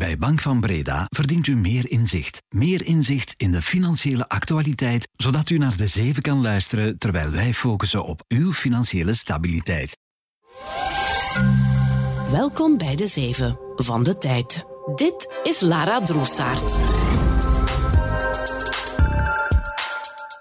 Bij 0.00 0.18
Bank 0.18 0.40
van 0.40 0.60
Breda 0.60 1.06
verdient 1.08 1.46
u 1.46 1.56
meer 1.56 1.90
inzicht. 1.90 2.42
Meer 2.48 2.86
inzicht 2.86 3.34
in 3.36 3.50
de 3.50 3.62
financiële 3.62 4.28
actualiteit, 4.28 5.08
zodat 5.16 5.50
u 5.50 5.58
naar 5.58 5.76
de 5.76 5.86
zeven 5.86 6.22
kan 6.22 6.40
luisteren 6.40 6.98
terwijl 6.98 7.30
wij 7.30 7.54
focussen 7.54 8.04
op 8.04 8.24
uw 8.28 8.52
financiële 8.52 9.14
stabiliteit. 9.14 9.96
Welkom 12.30 12.78
bij 12.78 12.96
de 12.96 13.06
zeven 13.06 13.58
van 13.76 14.02
de 14.02 14.16
tijd. 14.18 14.64
Dit 14.94 15.40
is 15.42 15.60
Lara 15.60 16.00
Droesaert. 16.00 16.76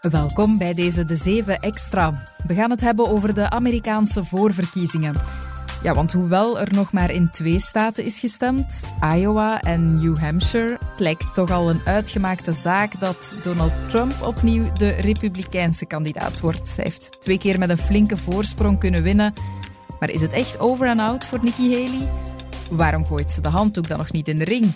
Welkom 0.01 0.57
bij 0.57 0.73
deze 0.73 1.05
De 1.05 1.15
Zeven 1.15 1.59
Extra. 1.59 2.25
We 2.47 2.53
gaan 2.53 2.69
het 2.69 2.81
hebben 2.81 3.07
over 3.07 3.33
de 3.33 3.49
Amerikaanse 3.49 4.23
voorverkiezingen. 4.23 5.15
Ja, 5.83 5.93
want 5.93 6.11
hoewel 6.11 6.59
er 6.59 6.73
nog 6.73 6.91
maar 6.91 7.11
in 7.11 7.29
twee 7.29 7.59
staten 7.59 8.03
is 8.03 8.19
gestemd, 8.19 8.83
Iowa 9.15 9.61
en 9.61 9.93
New 9.93 10.17
Hampshire, 10.17 10.79
lijkt 10.97 11.33
toch 11.33 11.51
al 11.51 11.69
een 11.69 11.81
uitgemaakte 11.85 12.53
zaak 12.53 12.99
dat 12.99 13.35
Donald 13.43 13.73
Trump 13.87 14.21
opnieuw 14.21 14.71
de 14.73 14.89
Republikeinse 14.89 15.85
kandidaat 15.85 16.39
wordt. 16.39 16.75
Hij 16.75 16.83
heeft 16.83 17.21
twee 17.21 17.37
keer 17.37 17.59
met 17.59 17.69
een 17.69 17.77
flinke 17.77 18.17
voorsprong 18.17 18.79
kunnen 18.79 19.03
winnen. 19.03 19.33
Maar 19.99 20.09
is 20.09 20.21
het 20.21 20.33
echt 20.33 20.59
over 20.59 20.87
en 20.87 20.99
out 20.99 21.25
voor 21.25 21.39
Nikki 21.43 21.73
Haley? 21.73 22.09
Waarom 22.71 23.05
gooit 23.05 23.31
ze 23.31 23.41
de 23.41 23.47
handdoek 23.47 23.87
dan 23.87 23.97
nog 23.97 24.11
niet 24.11 24.27
in 24.27 24.37
de 24.37 24.45
ring? 24.45 24.73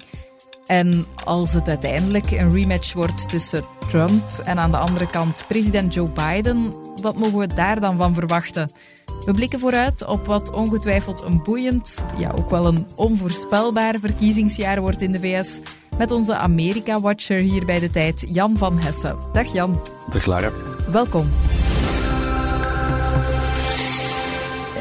En 0.65 1.05
als 1.23 1.53
het 1.53 1.67
uiteindelijk 1.67 2.31
een 2.31 2.51
rematch 2.51 2.93
wordt 2.93 3.29
tussen 3.29 3.65
Trump 3.87 4.23
en 4.45 4.59
aan 4.59 4.71
de 4.71 4.77
andere 4.77 5.09
kant 5.09 5.45
president 5.47 5.93
Joe 5.93 6.09
Biden, 6.09 6.73
wat 7.03 7.17
mogen 7.17 7.39
we 7.39 7.47
daar 7.47 7.79
dan 7.79 7.97
van 7.97 8.13
verwachten? 8.13 8.71
We 9.25 9.31
blikken 9.31 9.59
vooruit 9.59 10.05
op 10.07 10.25
wat 10.25 10.51
ongetwijfeld 10.51 11.23
een 11.23 11.43
boeiend, 11.43 12.05
ja 12.17 12.31
ook 12.37 12.49
wel 12.49 12.67
een 12.67 12.87
onvoorspelbaar 12.95 13.99
verkiezingsjaar 13.99 14.81
wordt 14.81 15.01
in 15.01 15.11
de 15.11 15.19
VS. 15.19 15.61
Met 15.97 16.11
onze 16.11 16.35
Amerika-watcher 16.35 17.37
hier 17.37 17.65
bij 17.65 17.79
de 17.79 17.89
tijd, 17.89 18.25
Jan 18.31 18.57
van 18.57 18.77
Hessen. 18.77 19.17
Dag 19.33 19.53
Jan. 19.53 19.81
Dag 20.09 20.25
Lara. 20.25 20.51
Welkom. 20.91 21.27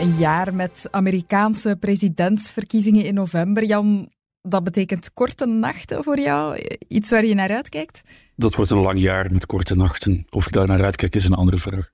Een 0.00 0.14
jaar 0.18 0.54
met 0.54 0.88
Amerikaanse 0.90 1.76
presidentsverkiezingen 1.80 3.04
in 3.04 3.14
november. 3.14 3.64
Jan, 3.64 4.08
dat 4.42 4.64
betekent 4.64 5.12
korte 5.12 5.46
nachten 5.46 6.04
voor 6.04 6.20
jou? 6.20 6.66
Iets 6.88 7.10
waar 7.10 7.24
je 7.24 7.34
naar 7.34 7.50
uitkijkt? 7.50 8.02
Dat 8.36 8.54
wordt 8.54 8.70
een 8.70 8.78
lang 8.78 8.98
jaar 8.98 9.32
met 9.32 9.46
korte 9.46 9.76
nachten. 9.76 10.26
Of 10.30 10.46
ik 10.46 10.52
daar 10.52 10.66
naar 10.66 10.82
uitkijk 10.82 11.14
is 11.14 11.24
een 11.24 11.34
andere 11.34 11.58
vraag. 11.58 11.90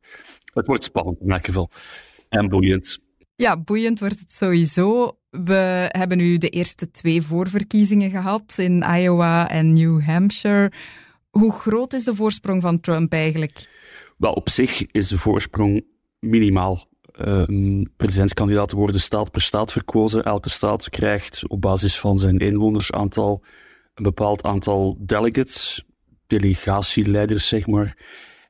Het 0.53 0.67
wordt 0.67 0.85
spannend 0.85 1.21
in 1.21 1.31
elk 1.31 1.45
geval. 1.45 1.71
En 2.29 2.49
boeiend. 2.49 2.99
Ja, 3.37 3.61
boeiend 3.61 4.01
wordt 4.01 4.19
het 4.19 4.33
sowieso. 4.33 5.19
We 5.31 5.89
hebben 5.89 6.17
nu 6.17 6.39
de 6.39 6.49
eerste 6.49 6.91
twee 6.91 7.23
voorverkiezingen 7.23 8.11
gehad 8.11 8.55
in 8.57 8.83
Iowa 8.83 9.51
en 9.51 9.73
New 9.73 10.03
Hampshire. 10.03 10.73
Hoe 11.31 11.53
groot 11.53 11.93
is 11.93 12.05
de 12.05 12.15
voorsprong 12.15 12.63
van 12.63 12.81
Trump 12.81 13.13
eigenlijk? 13.13 13.69
Wel, 14.17 14.33
op 14.33 14.49
zich 14.49 14.87
is 14.87 15.09
de 15.09 15.19
voorsprong 15.19 15.85
minimaal. 16.21 16.88
Uh, 17.27 17.83
presidentskandidaten 17.97 18.77
worden 18.77 19.01
staat 19.01 19.31
per 19.31 19.41
staat 19.41 19.73
verkozen. 19.73 20.25
Elke 20.25 20.49
staat 20.49 20.91
krijgt 20.91 21.49
op 21.49 21.61
basis 21.61 21.99
van 21.99 22.19
zijn 22.19 22.37
inwonersaantal 22.37 23.43
een 23.95 24.03
bepaald 24.03 24.43
aantal 24.43 24.97
delegates, 25.01 25.85
delegatieleiders 26.27 27.49
zeg 27.49 27.67
maar. 27.67 27.97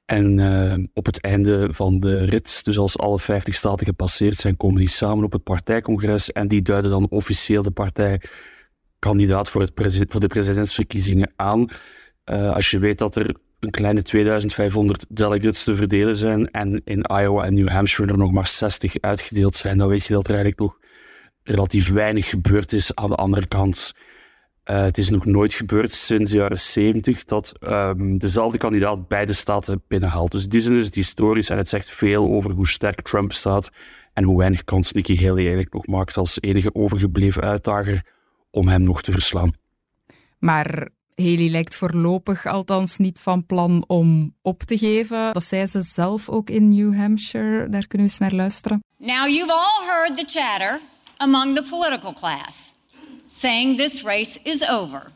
En 0.04 0.38
uh, 0.38 0.74
op 0.94 1.06
het 1.06 1.20
einde 1.20 1.68
van 1.72 2.00
de 2.00 2.24
rit, 2.24 2.64
dus 2.64 2.78
als 2.78 2.98
alle 2.98 3.18
50 3.18 3.54
staten 3.54 3.86
gepasseerd 3.86 4.36
zijn, 4.36 4.56
komen 4.56 4.78
die 4.78 4.88
samen 4.88 5.24
op 5.24 5.32
het 5.32 5.42
partijcongres 5.42 6.32
en 6.32 6.48
die 6.48 6.62
duiden 6.62 6.90
dan 6.90 7.06
officieel 7.08 7.62
de 7.62 7.70
partijkandidaat 7.70 9.48
voor, 9.48 9.60
het 9.60 9.72
voor 10.08 10.20
de 10.20 10.26
presidentsverkiezingen 10.26 11.32
aan. 11.36 11.68
Uh, 12.24 12.52
als 12.52 12.70
je 12.70 12.78
weet 12.78 12.98
dat 12.98 13.16
er 13.16 13.36
een 13.60 13.70
kleine 13.70 14.02
2500 14.02 15.06
delegates 15.08 15.64
te 15.64 15.74
verdelen 15.74 16.16
zijn 16.16 16.50
en 16.50 16.82
in 16.84 17.04
Iowa 17.20 17.44
en 17.44 17.54
New 17.54 17.68
Hampshire 17.68 18.12
er 18.12 18.18
nog 18.18 18.32
maar 18.32 18.46
60 18.46 19.00
uitgedeeld 19.00 19.54
zijn, 19.54 19.78
dan 19.78 19.88
weet 19.88 20.06
je 20.06 20.12
dat 20.12 20.24
er 20.24 20.34
eigenlijk 20.34 20.60
nog 20.60 20.78
relatief 21.42 21.90
weinig 21.90 22.28
gebeurd 22.28 22.72
is 22.72 22.94
aan 22.94 23.08
de 23.08 23.14
andere 23.14 23.46
kant. 23.46 23.92
Uh, 24.64 24.82
het 24.82 24.98
is 24.98 25.10
nog 25.10 25.24
nooit 25.24 25.54
gebeurd 25.54 25.92
sinds 25.92 26.30
de 26.30 26.36
jaren 26.36 26.58
70 26.58 27.24
dat 27.24 27.54
um, 27.60 28.18
dezelfde 28.18 28.58
kandidaat 28.58 29.08
beide 29.08 29.32
staten 29.32 29.82
binnenhaalt. 29.88 30.32
Dus 30.32 30.48
die 30.48 30.60
zin 30.60 30.76
is 30.76 30.94
historisch 30.94 31.50
en 31.50 31.56
het 31.56 31.68
zegt 31.68 31.90
veel 31.90 32.28
over 32.28 32.50
hoe 32.50 32.68
sterk 32.68 33.00
Trump 33.00 33.32
staat 33.32 33.70
en 34.12 34.24
hoe 34.24 34.38
weinig 34.38 34.64
kans 34.64 34.92
Nikki 34.92 35.16
Haley 35.16 35.42
eigenlijk 35.42 35.72
nog 35.72 35.86
maakt 35.86 36.16
als 36.16 36.40
enige 36.40 36.74
overgebleven 36.74 37.42
uitdager 37.42 38.06
om 38.50 38.68
hem 38.68 38.82
nog 38.82 39.02
te 39.02 39.12
verslaan. 39.12 39.52
Maar 40.38 40.88
Haley 41.18 41.48
lijkt 41.50 41.74
voorlopig 41.74 42.46
althans 42.46 42.96
niet 42.96 43.18
van 43.18 43.46
plan 43.46 43.84
om 43.86 44.34
op 44.42 44.62
te 44.62 44.78
geven. 44.78 45.32
Dat 45.32 45.44
zei 45.44 45.66
ze 45.66 45.80
zelf 45.80 46.28
ook 46.28 46.50
in 46.50 46.68
New 46.68 46.96
Hampshire. 46.96 47.68
Daar 47.68 47.86
kunnen 47.86 48.06
we 48.06 48.12
eens 48.12 48.18
naar 48.18 48.32
luisteren. 48.32 48.84
Now 48.98 49.28
you've 49.28 49.52
all 49.52 49.86
heard 49.86 50.16
the 50.16 50.40
chatter 50.40 50.80
among 51.16 51.54
the 51.54 51.62
political 51.70 52.12
class. 52.12 52.76
saying 53.30 53.76
this 53.76 54.02
race 54.02 54.38
is 54.44 54.66
over. 54.68 55.12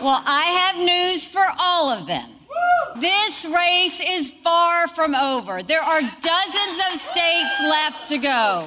Well, 0.00 0.20
I 0.24 0.44
have 0.60 0.76
news 0.82 1.28
for 1.28 1.44
all 1.58 1.90
of 1.90 2.06
them. 2.06 2.30
This 3.00 3.44
race 3.44 4.00
is 4.00 4.30
far 4.30 4.88
from 4.88 5.14
over. 5.14 5.62
There 5.62 5.82
are 5.82 6.00
dozens 6.00 6.78
of 6.88 6.98
states 6.98 7.60
left 7.60 8.08
to 8.08 8.18
go. 8.18 8.66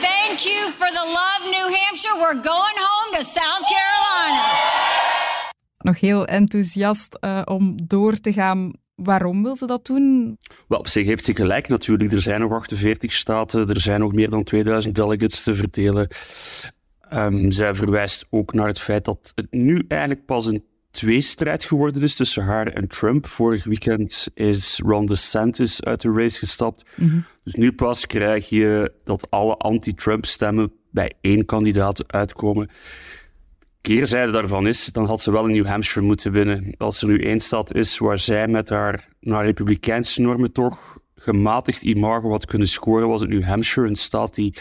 Thank 0.00 0.44
you 0.44 0.70
for 0.72 0.88
the 0.88 1.06
love, 1.20 1.50
New 1.50 1.74
Hampshire. 1.74 2.16
We're 2.20 2.34
going 2.34 2.76
home 2.76 3.16
to 3.16 3.24
South 3.24 3.64
Carolina. 3.74 4.99
Nog 5.82 6.00
heel 6.00 6.26
enthousiast 6.26 7.18
uh, 7.20 7.42
om 7.44 7.86
door 7.86 8.16
te 8.16 8.32
gaan 8.32 8.72
Waarom 9.02 9.42
wil 9.42 9.56
ze 9.56 9.66
dat 9.66 9.86
doen? 9.86 10.38
Wel, 10.68 10.78
op 10.78 10.88
zich 10.88 11.06
heeft 11.06 11.24
ze 11.24 11.34
gelijk 11.34 11.68
natuurlijk. 11.68 12.12
Er 12.12 12.20
zijn 12.20 12.40
nog 12.40 12.52
48 12.52 13.12
staten, 13.12 13.68
er 13.68 13.80
zijn 13.80 14.00
nog 14.00 14.12
meer 14.12 14.30
dan 14.30 14.44
2000 14.44 14.94
delegates 14.94 15.42
te 15.42 15.54
verdelen. 15.54 16.08
Um, 17.14 17.50
zij 17.50 17.74
verwijst 17.74 18.26
ook 18.30 18.52
naar 18.52 18.66
het 18.66 18.80
feit 18.80 19.04
dat 19.04 19.32
het 19.34 19.46
nu 19.50 19.84
eigenlijk 19.88 20.26
pas 20.26 20.46
een 20.46 20.64
tweestrijd 20.90 21.64
geworden 21.64 22.02
is 22.02 22.14
tussen 22.14 22.44
haar 22.44 22.66
en 22.66 22.88
Trump. 22.88 23.26
Vorig 23.26 23.64
weekend 23.64 24.28
is 24.34 24.80
Ron 24.84 25.06
DeSantis 25.06 25.82
uit 25.82 26.00
de 26.00 26.12
race 26.12 26.38
gestapt. 26.38 26.90
Mhm. 26.94 27.18
Dus 27.44 27.54
nu 27.54 27.72
pas 27.72 28.06
krijg 28.06 28.48
je 28.48 28.92
dat 29.04 29.30
alle 29.30 29.56
anti-Trump 29.56 30.26
stemmen 30.26 30.72
bij 30.90 31.12
één 31.20 31.44
kandidaat 31.44 32.12
uitkomen. 32.12 32.70
Keerzijde 33.80 34.32
daarvan 34.32 34.66
is, 34.66 34.86
dan 34.86 35.06
had 35.06 35.20
ze 35.20 35.32
wel 35.32 35.46
in 35.46 35.54
New 35.54 35.66
Hampshire 35.66 36.06
moeten 36.06 36.32
winnen. 36.32 36.74
Als 36.76 37.02
er 37.02 37.08
nu 37.08 37.22
één 37.22 37.40
stad 37.40 37.74
is 37.74 37.98
waar 37.98 38.18
zij 38.18 38.48
met 38.48 38.68
haar 38.68 39.08
naar 39.20 39.44
republikeinse 39.44 40.20
normen 40.20 40.52
toch 40.52 40.98
gematigd 41.14 41.82
imago 41.82 42.30
had 42.30 42.46
kunnen 42.46 42.68
scoren, 42.68 43.08
was 43.08 43.20
het 43.20 43.30
New 43.30 43.42
Hampshire, 43.42 43.88
een 43.88 43.96
stad 43.96 44.34
die 44.34 44.54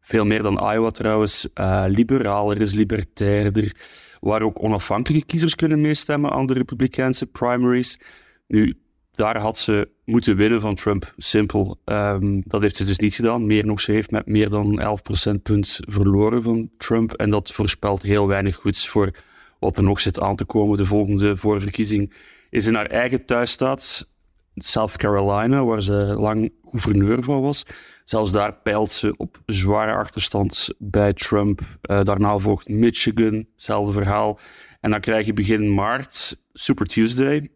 veel 0.00 0.24
meer 0.24 0.42
dan 0.42 0.72
Iowa 0.72 0.90
trouwens, 0.90 1.48
uh, 1.54 1.84
liberaler 1.88 2.60
is, 2.60 2.74
libertairder, 2.74 3.76
waar 4.20 4.42
ook 4.42 4.62
onafhankelijke 4.62 5.26
kiezers 5.26 5.54
kunnen 5.54 5.80
meestemmen 5.80 6.30
aan 6.30 6.46
de 6.46 6.52
Republikeinse 6.52 7.26
primaries. 7.26 7.98
Nu, 8.46 8.74
daar 9.12 9.38
had 9.38 9.58
ze 9.58 9.88
moeten 10.04 10.36
winnen 10.36 10.60
van 10.60 10.74
Trump. 10.74 11.14
Simpel. 11.16 11.80
Um, 11.84 12.42
dat 12.46 12.60
heeft 12.60 12.76
ze 12.76 12.84
dus 12.84 12.98
niet 12.98 13.14
gedaan. 13.14 13.46
Meer 13.46 13.66
nog, 13.66 13.80
ze 13.80 13.92
heeft 13.92 14.10
met 14.10 14.26
meer 14.26 14.48
dan 14.48 14.80
11 14.80 15.02
procentpunt 15.02 15.80
verloren 15.80 16.42
van 16.42 16.70
Trump. 16.78 17.12
En 17.12 17.30
dat 17.30 17.52
voorspelt 17.52 18.02
heel 18.02 18.28
weinig 18.28 18.54
goeds 18.54 18.88
voor 18.88 19.10
wat 19.58 19.76
er 19.76 19.82
nog 19.82 20.00
zit 20.00 20.20
aan 20.20 20.36
te 20.36 20.44
komen. 20.44 20.76
De 20.76 20.84
volgende 20.84 21.36
voorverkiezing 21.36 22.12
is 22.50 22.66
in 22.66 22.74
haar 22.74 22.86
eigen 22.86 23.24
thuisstaat, 23.24 24.08
South 24.54 24.96
Carolina, 24.96 25.64
waar 25.64 25.82
ze 25.82 25.94
lang 26.18 26.52
gouverneur 26.64 27.22
van 27.22 27.40
was. 27.40 27.62
Zelfs 28.04 28.32
daar 28.32 28.54
peilt 28.54 28.90
ze 28.90 29.14
op 29.16 29.42
zware 29.46 29.92
achterstand 29.92 30.68
bij 30.78 31.12
Trump. 31.12 31.60
Uh, 31.60 32.02
daarna 32.02 32.38
volgt 32.38 32.68
Michigan, 32.68 33.46
hetzelfde 33.52 33.92
verhaal. 33.92 34.38
En 34.80 34.90
dan 34.90 35.00
krijg 35.00 35.26
je 35.26 35.32
begin 35.32 35.74
maart 35.74 36.36
Super 36.52 36.86
Tuesday, 36.86 37.48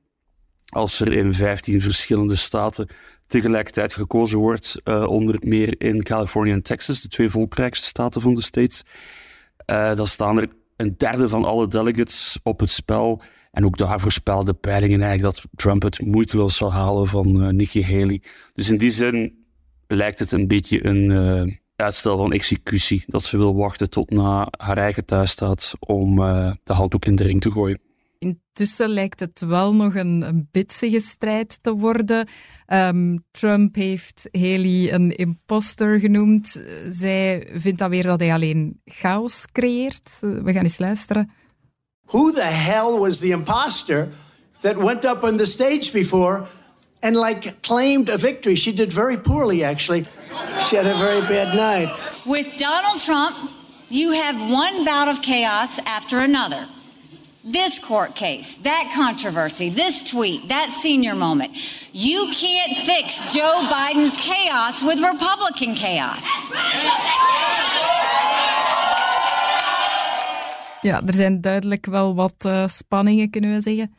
als 0.76 1.00
er 1.00 1.12
in 1.12 1.34
15 1.34 1.80
verschillende 1.80 2.36
staten 2.36 2.88
tegelijkertijd 3.26 3.92
gekozen 3.92 4.38
wordt, 4.38 4.80
uh, 4.84 5.06
onder 5.06 5.36
meer 5.40 5.80
in 5.80 6.02
Californië 6.02 6.50
en 6.50 6.62
Texas, 6.62 7.00
de 7.00 7.08
twee 7.08 7.28
volkrijkste 7.28 7.86
staten 7.86 8.20
van 8.20 8.34
de 8.34 8.42
States. 8.42 8.82
Uh, 9.66 9.94
dan 9.94 10.06
staan 10.06 10.38
er 10.38 10.48
een 10.76 10.94
derde 10.96 11.28
van 11.28 11.44
alle 11.44 11.68
delegates 11.68 12.38
op 12.42 12.60
het 12.60 12.70
spel. 12.70 13.22
En 13.50 13.64
ook 13.64 13.78
daar 13.78 14.00
voorspelde 14.00 14.54
peilingen 14.54 15.00
eigenlijk 15.00 15.34
dat 15.34 15.44
Trump 15.54 15.82
het 15.82 16.00
moeiteloos 16.00 16.56
zal 16.56 16.72
halen 16.72 17.06
van 17.06 17.42
uh, 17.42 17.48
Nikki 17.48 17.84
Haley. 17.84 18.22
Dus 18.54 18.70
in 18.70 18.78
die 18.78 18.90
zin 18.90 19.46
lijkt 19.86 20.18
het 20.18 20.32
een 20.32 20.46
beetje 20.46 20.86
een 20.86 21.58
uitstel 21.76 22.18
van 22.18 22.32
executie. 22.32 23.04
Dat 23.06 23.22
ze 23.22 23.36
wil 23.36 23.56
wachten 23.56 23.90
tot 23.90 24.10
na 24.10 24.48
haar 24.58 24.76
eigen 24.78 25.04
thuis 25.04 25.30
staat 25.30 25.74
om 25.78 26.16
de 26.64 26.72
handdoek 26.72 27.04
in 27.04 27.16
de 27.16 27.22
ring 27.22 27.40
te 27.40 27.50
gooien. 27.50 27.85
Intussen 28.18 28.88
lijkt 28.88 29.20
het 29.20 29.40
wel 29.40 29.74
nog 29.74 29.94
een, 29.94 30.22
een 30.22 30.48
bitsige 30.50 31.00
strijd 31.00 31.58
te 31.62 31.72
worden. 31.72 32.28
Um, 32.66 33.24
Trump 33.30 33.74
heeft 33.74 34.28
Haley 34.32 34.92
een 34.92 35.16
imposter 35.16 36.00
genoemd. 36.00 36.60
Zij 36.90 37.48
vindt 37.54 37.78
dan 37.78 37.90
weer 37.90 38.02
dat 38.02 38.20
hij 38.20 38.32
alleen 38.32 38.80
chaos 38.84 39.44
creëert. 39.52 40.18
We 40.20 40.52
gaan 40.52 40.62
eens 40.62 40.78
luisteren. 40.78 41.30
Who 42.06 42.32
the 42.32 42.42
hell 42.42 42.98
was 42.98 43.18
the 43.18 43.28
imposter 43.28 44.08
that 44.60 44.76
went 44.76 45.04
up 45.04 45.22
on 45.22 45.36
the 45.36 45.46
stage 45.46 45.90
before 45.92 46.46
and 47.00 47.16
like 47.16 47.54
claimed 47.60 48.10
a 48.10 48.18
victory? 48.18 48.56
She 48.56 48.72
did 48.72 48.92
very 48.92 49.18
poorly, 49.18 49.64
actually. 49.64 50.06
She 50.60 50.76
had 50.76 50.86
a 50.86 50.98
very 50.98 51.20
bad 51.20 51.54
night. 51.54 51.90
With 52.24 52.58
Donald 52.58 53.00
Trump, 53.00 53.36
you 53.88 54.12
have 54.12 54.36
one 54.50 54.84
bout 54.84 55.08
of 55.08 55.20
chaos 55.20 55.80
after 55.84 56.18
another. 56.18 56.66
This 57.52 57.78
court 57.80 58.14
case, 58.16 58.58
that 58.62 58.92
controversy, 58.96 59.70
this 59.70 60.02
tweet, 60.02 60.48
that 60.48 60.70
senior 60.70 61.14
moment. 61.14 61.50
You 61.92 62.26
can't 62.32 62.84
fix 62.84 63.32
Joe 63.32 63.68
Biden's 63.68 64.16
chaos 64.16 64.82
with 64.82 65.00
Republican 65.00 65.76
chaos. 65.76 66.24
Ja, 70.80 71.02
er 71.06 71.14
zijn 71.14 71.40
duidelijk 71.40 71.86
wel 71.86 72.14
wat 72.14 72.34
uh, 72.46 72.66
spanningen, 72.66 73.30
kunnen 73.30 73.52
we 73.52 73.60
zeggen. 73.60 73.94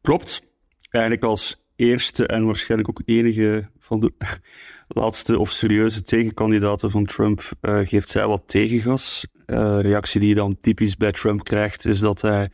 Klopt. 0.00 0.42
Eigenlijk 0.90 1.24
als 1.24 1.56
eerste 1.76 2.26
en 2.26 2.46
waarschijnlijk 2.46 2.88
ook 2.88 3.02
enige 3.04 3.68
van 3.78 4.00
de 4.00 4.12
laatste 5.00 5.38
of 5.38 5.50
serieuze 5.50 6.02
tegenkandidaten 6.02 6.90
van 6.90 7.04
Trump 7.04 7.50
uh, 7.60 7.78
geeft 7.82 8.08
zij 8.08 8.26
wat 8.26 8.42
tegengas. 8.46 9.26
Uh, 9.46 9.80
reactie 9.80 10.20
die 10.20 10.28
je 10.28 10.34
dan 10.34 10.56
typisch 10.60 10.96
bij 10.96 11.12
Trump 11.12 11.44
krijgt, 11.44 11.84
is 11.84 12.00
dat 12.00 12.20
hij 12.20 12.50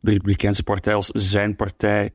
de 0.00 0.10
Republikeinse 0.10 0.62
partij 0.62 0.94
als 0.94 1.06
zijn 1.06 1.56
partij 1.56 2.12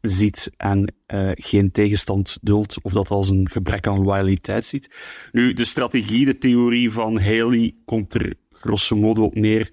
ziet 0.00 0.50
en 0.56 0.94
uh, 1.06 1.30
geen 1.34 1.70
tegenstand 1.70 2.38
duldt, 2.40 2.82
of 2.82 2.92
dat 2.92 3.10
als 3.10 3.30
een 3.30 3.48
gebrek 3.50 3.86
aan 3.86 4.02
loyaliteit 4.02 4.64
ziet. 4.64 4.96
Nu, 5.32 5.52
de 5.52 5.64
strategie, 5.64 6.24
de 6.24 6.38
theorie 6.38 6.90
van 6.90 7.20
Haley 7.20 7.74
komt 7.84 8.14
er 8.14 8.34
grosso 8.50 8.96
modo 8.96 9.22
op 9.22 9.34
neer. 9.34 9.70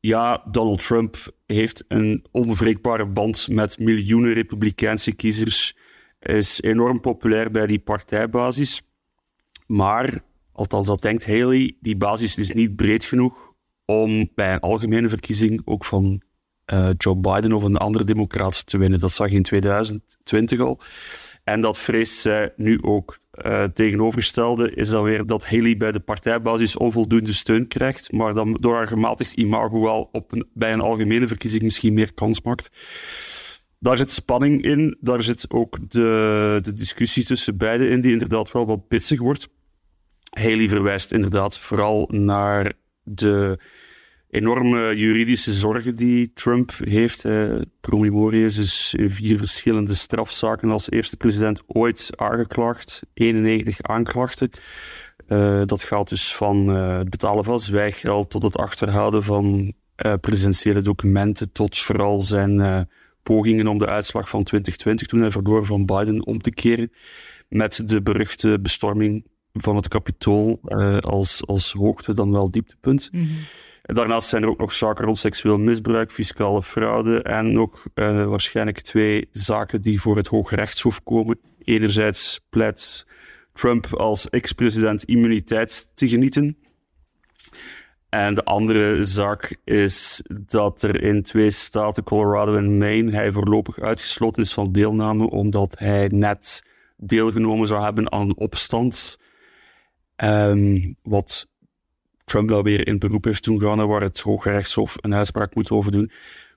Ja, 0.00 0.46
Donald 0.50 0.86
Trump 0.86 1.34
heeft 1.46 1.84
een 1.88 2.24
onwrikbare 2.30 3.06
band 3.06 3.48
met 3.50 3.78
miljoenen 3.78 4.32
Republikeinse 4.32 5.12
kiezers. 5.12 5.76
Is 6.20 6.62
enorm 6.62 7.00
populair 7.00 7.50
bij 7.50 7.66
die 7.66 7.78
partijbasis. 7.78 8.82
Maar, 9.66 10.24
althans 10.52 10.86
dat 10.86 11.02
denkt 11.02 11.26
Haley, 11.26 11.76
die 11.80 11.96
basis 11.96 12.38
is 12.38 12.52
niet 12.52 12.76
breed 12.76 13.04
genoeg 13.04 13.52
om 13.84 14.30
bij 14.34 14.52
een 14.52 14.60
algemene 14.60 15.08
verkiezing 15.08 15.62
ook 15.64 15.84
van 15.84 16.22
uh, 16.72 16.88
Joe 16.96 17.16
Biden 17.16 17.52
of 17.52 17.62
een 17.62 17.76
andere 17.76 18.04
democraat 18.04 18.66
te 18.66 18.78
winnen. 18.78 18.98
Dat 18.98 19.10
zag 19.10 19.30
je 19.30 19.36
in 19.36 19.42
2020 19.42 20.60
al. 20.60 20.80
En 21.44 21.60
dat 21.60 21.78
vreest 21.78 22.14
zij 22.14 22.52
nu 22.56 22.82
ook. 22.82 23.20
Uh, 23.46 23.64
tegenovergestelde 23.64 24.74
is 24.74 24.88
dan 24.88 25.02
weer 25.02 25.26
dat 25.26 25.48
Haley 25.48 25.76
bij 25.76 25.92
de 25.92 26.00
partijbasis 26.00 26.76
onvoldoende 26.76 27.32
steun 27.32 27.68
krijgt, 27.68 28.12
maar 28.12 28.34
dan 28.34 28.52
door 28.60 28.74
haar 28.74 28.86
gematigd 28.86 29.32
imago 29.32 29.82
wel 29.82 30.08
op 30.12 30.46
bij 30.54 30.72
een 30.72 30.80
algemene 30.80 31.28
verkiezing 31.28 31.62
misschien 31.62 31.94
meer 31.94 32.14
kans 32.14 32.42
maakt. 32.42 32.70
Daar 33.78 33.96
zit 33.96 34.10
spanning 34.10 34.62
in. 34.62 34.96
Daar 35.00 35.22
zit 35.22 35.46
ook 35.48 35.90
de, 35.90 36.58
de 36.62 36.72
discussie 36.72 37.24
tussen 37.24 37.56
beiden 37.56 37.90
in, 37.90 38.00
die 38.00 38.12
inderdaad 38.12 38.52
wel 38.52 38.66
wat 38.66 38.88
pitsig 38.88 39.20
wordt. 39.20 39.48
Haley 40.30 40.68
verwijst 40.68 41.12
inderdaad 41.12 41.58
vooral 41.58 42.08
naar 42.10 42.72
de 43.02 43.58
enorme 44.32 44.96
juridische 44.96 45.52
zorgen 45.52 45.96
die 45.96 46.32
Trump 46.34 46.72
heeft. 46.84 47.24
Eh, 47.24 47.54
Promemorius 47.80 48.58
is 48.58 48.94
in 48.98 49.10
vier 49.10 49.38
verschillende 49.38 49.94
strafzaken 49.94 50.70
als 50.70 50.90
eerste 50.90 51.16
president 51.16 51.62
ooit 51.66 52.10
aangeklaagd. 52.16 53.02
91 53.14 53.82
aanklachten. 53.82 54.50
Uh, 55.28 55.62
dat 55.64 55.82
gaat 55.82 56.08
dus 56.08 56.34
van 56.34 56.76
uh, 56.76 56.98
het 56.98 57.10
betalen 57.10 57.44
van 57.44 57.60
zwijggeld 57.60 58.30
tot 58.30 58.42
het 58.42 58.56
achterhouden 58.56 59.22
van 59.22 59.72
uh, 60.06 60.12
presidentiële 60.20 60.82
documenten, 60.82 61.52
tot 61.52 61.78
vooral 61.78 62.20
zijn 62.20 62.88
pogingen 63.22 63.66
om 63.66 63.78
de 63.78 63.86
uitslag 63.86 64.28
van 64.28 64.42
2020, 64.42 65.06
toen 65.06 65.20
hij 65.20 65.30
verloor 65.30 65.66
van 65.66 65.86
Biden, 65.86 66.26
om 66.26 66.38
te 66.38 66.50
keren. 66.50 66.92
Met 67.48 67.82
de 67.88 68.02
beruchte 68.02 68.58
bestorming 68.62 69.26
van 69.52 69.76
het 69.76 69.88
kapitool 69.88 70.60
als, 71.00 71.46
als 71.46 71.72
hoogte 71.72 72.14
dan 72.14 72.32
wel 72.32 72.50
dieptepunt. 72.50 73.08
-hmm. 73.12 73.28
Daarnaast 73.82 74.28
zijn 74.28 74.42
er 74.42 74.48
ook 74.48 74.58
nog 74.58 74.72
zaken 74.72 75.04
rond 75.04 75.18
seksueel 75.18 75.58
misbruik, 75.58 76.12
fiscale 76.12 76.62
fraude 76.62 77.22
en 77.22 77.52
nog 77.52 77.84
uh, 77.94 78.24
waarschijnlijk 78.24 78.80
twee 78.80 79.28
zaken 79.30 79.82
die 79.82 80.00
voor 80.00 80.16
het 80.16 80.26
Hoge 80.26 80.54
Rechtshof 80.54 81.02
komen. 81.02 81.38
Enerzijds 81.58 82.40
pleit 82.50 83.06
Trump 83.52 83.94
als 83.94 84.28
ex-president 84.28 85.04
immuniteit 85.04 85.90
te 85.94 86.08
genieten. 86.08 86.56
En 88.08 88.34
de 88.34 88.44
andere 88.44 89.04
zaak 89.04 89.56
is 89.64 90.22
dat 90.48 90.82
er 90.82 91.02
in 91.02 91.22
twee 91.22 91.50
staten, 91.50 92.02
Colorado 92.02 92.56
en 92.56 92.78
Maine, 92.78 93.12
hij 93.12 93.32
voorlopig 93.32 93.80
uitgesloten 93.80 94.42
is 94.42 94.52
van 94.52 94.72
deelname 94.72 95.30
omdat 95.30 95.78
hij 95.78 96.08
net 96.08 96.64
deelgenomen 96.96 97.66
zou 97.66 97.82
hebben 97.82 98.12
aan 98.12 98.36
opstand. 98.36 99.18
Um, 100.16 100.96
wat 101.02 101.46
Trump 102.32 102.48
dat 102.48 102.64
weer 102.64 102.86
in 102.86 102.98
beroep 102.98 103.24
heeft 103.24 103.42
toen 103.42 103.60
gaan 103.60 103.86
waar 103.86 104.00
het 104.00 104.20
Hoge 104.20 104.50
Rechtshof 104.50 104.96
een 105.00 105.14
uitspraak 105.14 105.54
moet 105.54 105.70
over 105.70 105.92
doen. 105.92 106.10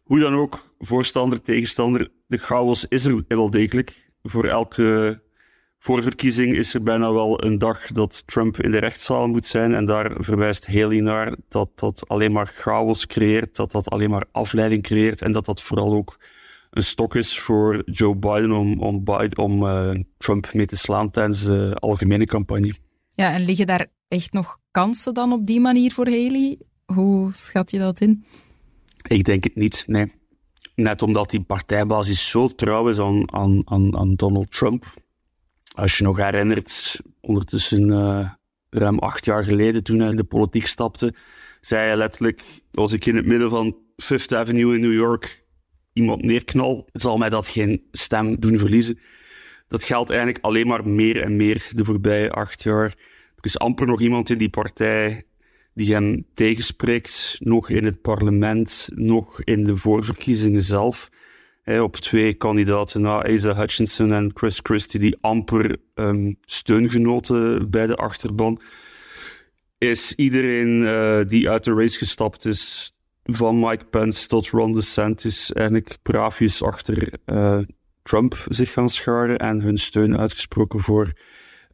Hoe 0.04 0.20
dan 0.20 0.34
ook, 0.34 0.76
voorstander, 0.80 1.42
tegenstander, 1.42 2.10
de 2.28 2.38
chaos 2.38 2.86
is 2.88 3.06
er 3.06 3.24
wel 3.28 3.50
degelijk. 3.50 4.12
Voor 4.24 4.46
elke 4.46 5.22
voorverkiezing 5.80 6.54
is 6.56 6.74
er 6.74 6.84
bijna 6.84 7.14
wel 7.14 7.44
een 7.44 7.58
dag 7.58 7.88
dat 7.88 8.24
Trump 8.28 8.62
in 8.62 8.72
de 8.72 8.78
rechtszaal 8.78 9.28
moet 9.28 9.46
zijn. 9.46 9.74
En 9.74 9.86
daar 9.86 10.12
verwijst 10.18 10.68
Haley 10.68 11.00
naar 11.00 11.36
dat 11.50 11.70
dat 11.76 12.08
alleen 12.08 12.32
maar 12.32 12.48
chaos 12.48 13.08
creëert, 13.08 13.56
dat 13.56 13.72
dat 13.72 13.90
alleen 13.90 14.10
maar 14.10 14.26
afleiding 14.32 14.84
creëert 14.84 15.22
en 15.22 15.32
dat 15.32 15.46
dat 15.46 15.62
vooral 15.62 15.94
ook 15.94 16.20
een 16.70 16.84
stok 16.84 17.16
is 17.16 17.40
voor 17.40 17.82
Joe 17.86 18.16
Biden 18.16 18.52
om, 18.52 18.80
om, 18.80 19.04
om 19.36 19.64
uh, 19.64 19.92
Trump 20.18 20.54
mee 20.54 20.66
te 20.66 20.78
slaan 20.78 21.10
tijdens 21.10 21.44
de 21.44 21.76
algemene 21.80 22.26
campagne. 22.26 22.74
Ja, 23.10 23.34
en 23.34 23.46
liggen 23.46 23.68
daar 23.68 23.88
echt 24.08 24.34
nog 24.34 24.58
kansen 24.72 25.14
dan 25.14 25.32
op 25.32 25.46
die 25.46 25.60
manier 25.60 25.92
voor 25.92 26.06
Haley? 26.06 26.60
Hoe 26.86 27.32
schat 27.34 27.72
je 27.72 27.80
dat 27.80 28.00
in? 28.00 28.26
Ik 29.08 29.24
denk 29.24 29.44
het 29.44 29.56
niet, 29.56 29.84
nee. 29.88 30.12
Net 30.76 31.02
omdat 31.02 31.30
die 31.30 31.44
partijbasis 31.44 32.30
zo 32.30 32.48
trouw 32.48 32.90
is 32.90 33.00
aan, 33.00 33.34
aan, 33.34 33.68
aan, 33.98 34.14
Donald 34.16 34.52
Trump. 34.52 34.94
Als 35.76 35.98
je 35.98 36.04
nog 36.04 36.18
herinnert, 36.18 37.02
ondertussen 37.22 37.90
uh, 37.92 38.30
ruim 38.70 39.00
acht 39.00 39.26
jaar 39.26 39.44
geleden, 39.44 39.84
toen 39.84 40.00
hij 40.00 40.10
in 40.10 40.16
de 40.16 40.24
politiek 40.24 40.68
stapte, 40.68 41.14
zei 41.62 41.88
hij 41.88 41.98
letterlijk, 41.98 42.44
als 42.74 42.94
ik 42.94 43.06
in 43.06 43.16
het 43.16 43.26
midden 43.26 43.50
van 43.50 43.78
Fifth 43.96 44.34
Avenue 44.34 44.76
in 44.76 44.82
New 44.82 44.94
York 44.94 45.46
iemand 45.94 46.24
neerknal, 46.24 46.88
zal 46.92 47.18
mij 47.18 47.30
dat 47.30 47.48
geen 47.48 47.84
stem 47.92 48.40
doen 48.40 48.60
verliezen. 48.60 49.00
Dat 49.68 49.84
geldt 49.84 50.10
eigenlijk 50.10 50.46
alleen 50.46 50.68
maar 50.68 50.88
meer 50.88 51.22
en 51.22 51.36
meer 51.36 51.70
de 51.76 51.86
voorbije 51.86 52.32
acht 52.32 52.64
jaar. 52.64 52.94
Is 53.46 53.60
amper 53.60 53.88
nog 53.88 54.02
iemand 54.02 54.30
in 54.30 54.38
die 54.38 54.50
partij 54.50 55.24
die 55.74 55.94
hem 55.94 56.26
tegenspreekt, 56.34 57.38
nog 57.40 57.70
in 57.70 57.86
het 57.86 58.02
parlement, 58.02 58.90
nog 58.94 59.44
in 59.44 59.64
de 59.64 59.76
voorverkiezingen 59.76 60.62
zelf. 60.62 61.10
op 61.66 61.96
twee 61.96 62.34
kandidaten 62.34 63.02
na 63.02 63.24
Asa 63.24 63.56
Hutchinson 63.56 64.14
en 64.14 64.32
Chris 64.34 64.60
Christie, 64.64 65.00
die 65.00 65.18
amper 65.22 65.78
um, 65.96 66.38
steungenoten 66.42 67.70
bij 67.70 67.88
de 67.88 67.96
achterban. 67.96 68.62
Is 69.78 70.14
iedereen 70.16 70.82
uh, 70.82 71.20
die 71.28 71.50
uit 71.50 71.64
de 71.64 71.74
race 71.74 71.98
gestapt 71.98 72.46
is, 72.46 72.94
van 73.24 73.60
Mike 73.60 73.86
Pence 73.86 74.28
tot 74.28 74.50
Ron 74.50 74.74
DeSantis, 74.74 75.54
eigenlijk 75.54 75.98
braafjes 76.02 76.64
achter 76.64 77.14
uh, 77.26 77.60
Trump 78.04 78.46
zich 78.48 78.72
gaan 78.72 78.90
scharen 78.90 79.38
en 79.38 79.62
hun 79.62 79.78
steun 79.78 80.18
uitgesproken 80.18 80.80
voor 80.80 81.14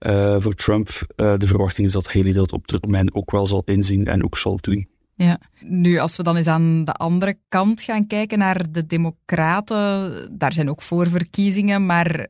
uh, 0.07 0.35
voor 0.39 0.53
Trump. 0.53 0.89
Uh, 0.89 1.37
de 1.37 1.47
verwachting 1.47 1.87
is 1.87 1.93
dat 1.93 2.13
Haley 2.13 2.31
dat 2.31 2.51
op 2.51 2.67
termijn 2.67 3.15
ook 3.15 3.31
wel 3.31 3.47
zal 3.47 3.61
inzien 3.65 4.07
en 4.07 4.23
ook 4.23 4.37
zal 4.37 4.57
doen. 4.61 4.87
Ja, 5.15 5.39
nu 5.59 5.97
als 5.97 6.15
we 6.17 6.23
dan 6.23 6.35
eens 6.35 6.47
aan 6.47 6.83
de 6.83 6.93
andere 6.93 7.37
kant 7.49 7.81
gaan 7.81 8.07
kijken 8.07 8.37
naar 8.37 8.71
de 8.71 8.85
Democraten, 8.85 10.29
daar 10.37 10.53
zijn 10.53 10.69
ook 10.69 10.81
voorverkiezingen, 10.81 11.85
maar 11.85 12.27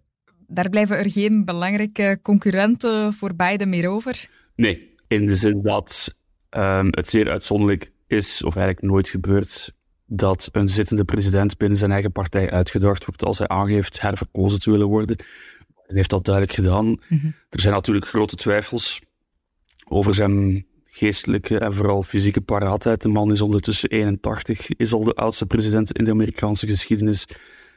daar 0.48 0.70
blijven 0.70 0.98
er 0.98 1.12
geen 1.12 1.46
belangrijke 1.46 2.20
concurrenten 2.22 3.14
voor 3.14 3.36
Biden 3.36 3.70
meer 3.70 3.90
over? 3.90 4.30
Nee, 4.56 4.94
in 5.08 5.26
de 5.26 5.36
zin 5.36 5.62
dat 5.62 6.16
um, 6.50 6.88
het 6.90 7.10
zeer 7.10 7.30
uitzonderlijk 7.30 7.92
is, 8.08 8.44
of 8.44 8.56
eigenlijk 8.56 8.86
nooit 8.88 9.10
gebeurt, 9.10 9.74
dat 10.06 10.50
een 10.52 10.68
zittende 10.68 11.04
president 11.04 11.58
binnen 11.58 11.78
zijn 11.78 11.92
eigen 11.92 12.12
partij 12.12 12.52
uitgedaagd 12.52 13.06
wordt 13.06 13.24
als 13.24 13.38
hij 13.38 13.48
aangeeft 13.48 14.02
herverkozen 14.02 14.60
te 14.60 14.72
willen 14.72 14.88
worden. 14.88 15.16
Hij 15.92 16.00
heeft 16.00 16.10
dat 16.10 16.26
duidelijk 16.26 16.56
gedaan. 16.56 16.86
Mhm. 16.86 17.26
Er 17.50 17.62
zijn 17.62 17.74
natuurlijk 17.74 18.08
grote 18.08 18.36
twijfels 18.36 19.02
over 19.88 20.14
zijn 20.14 20.66
geestelijke 20.84 21.58
en 21.58 21.74
vooral 21.74 22.02
fysieke 22.02 22.42
paraatheid. 22.42 23.02
De 23.02 23.08
man 23.08 23.32
is 23.32 23.42
ondertussen 23.42 23.90
81, 23.90 24.70
is 24.70 24.94
al 24.94 25.04
de 25.04 25.14
oudste 25.14 25.46
president 25.46 25.98
in 25.98 26.04
de 26.04 26.12
Amerikaanse 26.12 26.68
geschiedenis. 26.68 27.26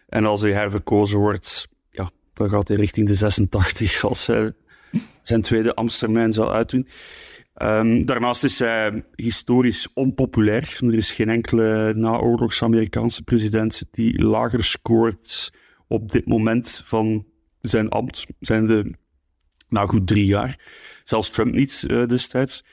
En 0.08 0.24
als 0.24 0.40
hij 0.40 0.52
herverkozen 0.52 1.18
wordt, 1.18 1.68
ja, 1.90 2.10
dan 2.32 2.48
gaat 2.48 2.68
hij 2.68 2.76
richting 2.76 3.06
de 3.06 3.14
86 3.14 4.04
als 4.04 4.26
hij 4.26 4.52
zijn 5.22 5.42
tweede 5.42 5.74
ambtstermijn 5.74 6.32
zal 6.32 6.52
uitdoen. 6.52 6.88
Ehm, 7.54 8.04
daarnaast 8.04 8.44
is 8.44 8.58
hij 8.58 9.04
historisch 9.14 9.88
onpopulair. 9.92 10.78
Er 10.80 10.94
is 10.94 11.10
geen 11.10 11.28
enkele 11.28 11.92
naoorlogs 11.96 12.62
Amerikaanse 12.62 13.22
president 13.22 13.82
die 13.90 14.22
lager 14.24 14.64
scoort 14.64 15.52
op 15.88 16.10
dit 16.10 16.26
moment 16.26 16.82
van 16.84 17.26
zijn 17.68 17.88
ambt. 17.88 18.26
Zijn 18.40 18.66
de, 18.66 18.94
nou 19.68 19.88
goed, 19.88 20.06
drie 20.06 20.26
jaar. 20.26 20.58
Zelfs 21.02 21.30
Trump 21.30 21.54
niet 21.54 21.84
uh, 21.86 22.06
destijds. 22.06 22.64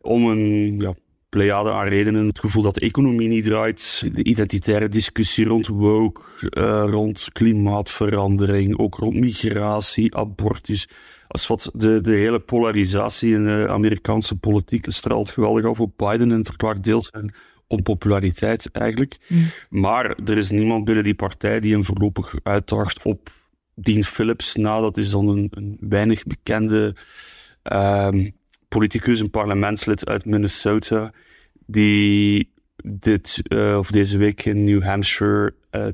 Om 0.00 0.26
een 0.26 0.78
ja, 0.78 0.94
pleiade 1.28 1.72
aan 1.72 1.88
redenen. 1.88 2.26
Het 2.26 2.38
gevoel 2.38 2.62
dat 2.62 2.74
de 2.74 2.80
economie 2.80 3.28
niet 3.28 3.44
draait, 3.44 4.08
de 4.14 4.24
identitaire 4.24 4.88
discussie 4.88 5.46
rond 5.46 5.66
woke, 5.66 6.22
uh, 6.50 6.84
rond 6.90 7.28
klimaatverandering, 7.32 8.78
ook 8.78 8.94
rond 8.94 9.14
migratie, 9.20 10.16
abortus. 10.16 10.88
Als 11.28 11.46
wat 11.46 11.70
de, 11.74 12.00
de 12.00 12.12
hele 12.12 12.40
polarisatie 12.40 13.34
in 13.34 13.44
de 13.44 13.68
Amerikaanse 13.68 14.36
politiek 14.36 14.84
straalt 14.88 15.30
geweldig 15.30 15.64
af 15.64 15.80
op 15.80 15.92
Biden 15.96 16.32
en 16.32 16.44
verklaart 16.44 16.84
deels 16.84 17.08
zijn 17.12 17.34
onpopulariteit 17.66 18.70
eigenlijk. 18.72 19.16
Mm. 19.28 19.44
Maar 19.68 20.18
er 20.24 20.36
is 20.36 20.50
niemand 20.50 20.84
binnen 20.84 21.04
die 21.04 21.14
partij 21.14 21.60
die 21.60 21.72
hem 21.72 21.84
voorlopig 21.84 22.34
uitdaagt 22.42 23.04
op 23.04 23.30
Dean 23.74 24.02
Phillips. 24.02 24.54
Nou, 24.54 24.82
dat 24.82 24.96
is 24.96 25.10
dan 25.10 25.28
een, 25.28 25.48
een 25.50 25.76
weinig 25.80 26.24
bekende 26.24 26.94
um, 27.72 28.32
politicus, 28.68 29.20
een 29.20 29.30
parlementslid 29.30 30.06
uit 30.06 30.24
Minnesota, 30.24 31.12
die 31.66 32.52
dit, 32.84 33.42
uh, 33.48 33.76
of 33.78 33.90
deze 33.90 34.18
week 34.18 34.44
in 34.44 34.64
New 34.64 34.82
Hampshire 34.82 35.54
uh, 35.70 35.86
eh, 35.86 35.92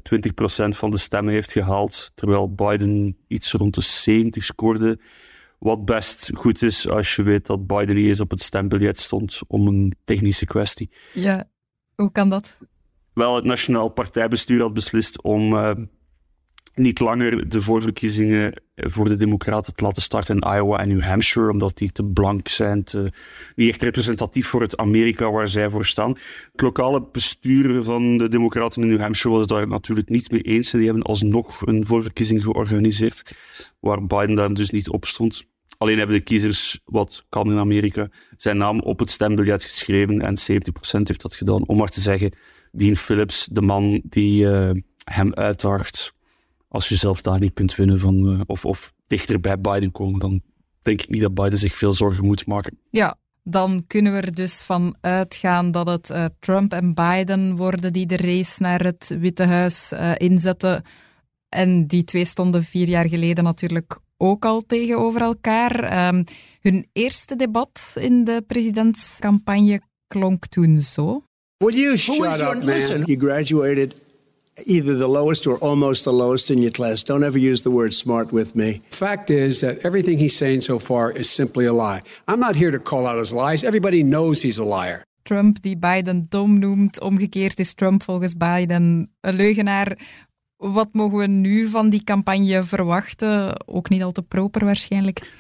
20% 0.65 0.69
van 0.69 0.91
de 0.91 0.99
stemmen 0.99 1.33
heeft 1.33 1.53
gehaald, 1.53 2.11
terwijl 2.15 2.55
Biden 2.55 3.17
iets 3.29 3.53
rond 3.53 3.75
de 3.75 3.81
70 3.81 4.45
scoorde. 4.45 4.99
Wat 5.59 5.85
best 5.85 6.31
goed 6.35 6.63
is 6.63 6.89
als 6.89 7.17
je 7.17 7.23
weet 7.23 7.47
dat 7.47 7.67
Biden 7.67 7.95
niet 7.95 8.07
eens 8.07 8.21
op 8.21 8.31
het 8.31 8.41
stembiljet 8.41 8.99
stond 8.99 9.41
om 9.47 9.67
een 9.67 9.95
technische 10.05 10.45
kwestie. 10.45 10.91
Ja, 11.13 11.49
hoe 11.95 12.13
kan 12.13 12.29
dat? 12.29 12.59
Wel, 13.13 13.35
het 13.35 13.45
Nationaal 13.45 13.89
Partijbestuur 13.89 14.61
had 14.61 14.73
beslist 14.73 15.23
om 15.23 15.53
uh, 15.53 15.71
niet 16.75 17.01
langer 17.01 17.49
de 17.49 17.63
voorverkiezingen 17.63 18.63
voor 18.75 19.09
de 19.09 19.17
Democraten 19.17 19.75
te 19.75 19.85
laten 19.85 20.03
starten 20.03 20.39
in 20.39 20.53
Iowa 20.53 20.79
en 20.79 20.89
New 20.89 21.03
Hampshire, 21.03 21.51
omdat 21.51 21.77
die 21.77 21.93
te 21.93 22.05
blank 22.05 22.49
zijn, 22.49 22.85
niet 23.55 23.69
echt 23.69 23.83
representatief 23.83 24.47
voor 24.47 24.61
het 24.61 24.77
Amerika 24.77 25.31
waar 25.31 25.49
zij 25.49 25.71
voor 25.71 25.87
staan. 25.87 26.11
Het 26.53 26.61
lokale 26.61 27.07
bestuur 27.13 27.83
van 27.83 28.19
de 28.19 28.29
Democraten 28.29 28.83
in 28.83 28.89
New 28.89 29.01
Hampshire 29.01 29.37
was 29.37 29.47
daar 29.47 29.69
natuurlijk 29.69 30.09
niet 30.09 30.31
mee 30.31 30.43
eens. 30.43 30.71
Die 30.71 30.85
hebben 30.85 31.03
alsnog 31.03 31.67
een 31.67 31.87
voorverkiezing 31.87 32.43
georganiseerd, 32.43 33.35
waar 33.81 34.07
Biden 34.07 34.35
daar 34.35 34.55
dus 34.55 34.71
niet 34.71 34.91
op 34.91 35.07
stond. 35.07 35.49
Alleen 35.79 35.99
hebben 35.99 36.17
de 36.17 36.23
kiezers, 36.23 36.81
wat 36.85 37.25
kan 37.29 37.51
in 37.51 37.59
Amerika, 37.59 38.09
zijn 38.37 38.57
naam 38.57 38.81
op 38.81 38.99
het 38.99 39.11
stembiljet 39.11 39.63
geschreven 39.63 40.21
en 40.21 40.39
70% 40.39 41.03
heeft 41.03 41.23
dat 41.23 41.35
gedaan. 41.35 41.67
Om 41.67 41.77
maar 41.77 41.89
te 41.89 42.01
zeggen, 42.01 42.33
Dean 42.73 42.97
Phillips, 42.97 43.49
de 43.53 43.63
man 43.63 44.03
die 44.05 44.45
uh, 44.45 44.71
hem 45.05 45.35
uitdaagt, 45.35 46.15
als 46.71 46.89
je 46.89 46.97
zelf 46.97 47.23
daar 47.23 47.41
niet 47.41 47.53
kunt 47.53 47.75
winnen 47.75 47.99
van, 47.99 48.33
uh, 48.33 48.41
of, 48.47 48.65
of 48.65 48.93
dichter 49.07 49.41
bij 49.41 49.61
Biden 49.61 49.93
komen, 49.93 50.21
dan 50.21 50.41
denk 50.83 51.03
ik 51.03 51.09
niet 51.09 51.21
dat 51.21 51.35
Biden 51.35 51.59
zich 51.59 51.75
veel 51.75 51.93
zorgen 51.93 52.25
moet 52.25 52.47
maken. 52.47 52.79
Ja, 52.91 53.19
dan 53.43 53.85
kunnen 53.87 54.13
we 54.13 54.21
er 54.21 54.35
dus 54.35 54.63
van 54.63 54.97
uitgaan 55.01 55.71
dat 55.71 55.87
het 55.87 56.11
uh, 56.11 56.25
Trump 56.39 56.73
en 56.73 56.95
Biden 56.95 57.57
worden 57.57 57.93
die 57.93 58.07
de 58.07 58.17
race 58.17 58.63
naar 58.63 58.85
het 58.85 59.17
Witte 59.19 59.45
Huis 59.45 59.93
inzetten. 60.17 60.83
En 61.49 61.87
die 61.87 62.05
twee 62.05 62.25
stonden 62.25 62.63
vier 62.63 62.89
jaar 62.89 63.09
geleden 63.09 63.45
natuurlijk 63.45 63.99
ook 64.17 64.45
al 64.45 64.63
tegenover 64.67 65.21
elkaar. 65.21 66.09
Um, 66.09 66.25
hun 66.61 66.89
eerste 66.93 67.37
debat 67.37 67.97
in 68.01 68.25
de 68.25 68.45
presidentscampagne 68.47 69.81
klonk 70.07 70.47
toen 70.47 70.81
zo. 70.81 71.23
Will 71.57 71.81
you 71.81 71.97
shut 71.97 72.41
up, 72.41 72.41
man? 72.41 72.65
Listen. 72.65 73.03
You 73.05 73.19
graduated 73.19 73.95
either 74.67 74.95
the 74.95 75.09
lowest 75.09 75.47
or 75.47 75.59
almost 75.59 76.05
the 76.05 76.13
lowest 76.13 76.51
in 76.51 76.59
your 76.63 76.73
class. 76.73 77.03
Don't 77.03 77.25
ever 77.25 77.39
use 77.39 77.63
the 77.63 77.71
word 77.71 77.93
smart 77.93 78.33
with 78.33 78.55
me. 78.55 78.83
Fact 78.91 79.31
is 79.31 79.61
that 79.61 79.79
everything 79.85 80.19
he's 80.19 80.37
saying 80.37 80.63
so 80.63 80.79
far 80.79 81.11
is 81.11 81.35
simply 81.35 81.67
a 81.67 81.73
lie. 81.73 82.01
I'm 82.27 82.41
not 82.41 82.57
here 82.57 82.71
to 82.71 82.79
call 82.79 83.07
out 83.07 83.19
his 83.19 83.33
lies. 83.33 83.63
Everybody 83.63 84.03
knows 84.03 84.43
he's 84.43 84.59
a 84.59 84.65
liar. 84.65 85.03
Trump 85.23 85.63
die 85.63 85.77
Biden 85.77 86.27
dom 86.29 86.59
noemt, 86.59 87.01
omgekeerd 87.01 87.59
is 87.59 87.75
Trump 87.75 88.03
volgens 88.03 88.35
Biden 88.37 89.11
een 89.21 89.35
leugenaar. 89.35 89.99
Wat 90.57 90.89
mogen 90.93 91.19
we 91.19 91.27
nu 91.27 91.69
van 91.69 91.91
die 91.91 92.05
campagne 92.05 92.65
verwachten? 92.65 93.67
Ook 93.69 93.89
niet 93.89 94.03
al 94.03 94.13
te 94.13 94.23
proper 94.23 94.65
waarschijnlijk. 94.65 95.33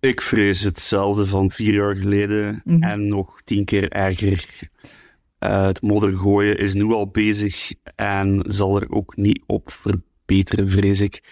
Ik 0.00 0.20
vrees 0.20 0.60
hetzelfde 0.60 1.26
van 1.26 1.50
vier 1.50 1.74
jaar 1.74 1.96
geleden 1.96 2.60
mhm. 2.64 2.82
en 2.82 3.08
nog 3.08 3.40
tien 3.44 3.64
keer 3.64 3.88
erger. 3.88 4.48
Uh, 5.44 5.66
het 5.66 5.82
moddergooien 5.82 6.58
is 6.58 6.74
nu 6.74 6.84
al 6.84 7.08
bezig 7.08 7.72
en 7.96 8.44
zal 8.46 8.80
er 8.80 8.90
ook 8.90 9.16
niet 9.16 9.42
op 9.46 9.70
verbeteren, 9.70 10.68
vrees 10.68 11.00
ik. 11.00 11.22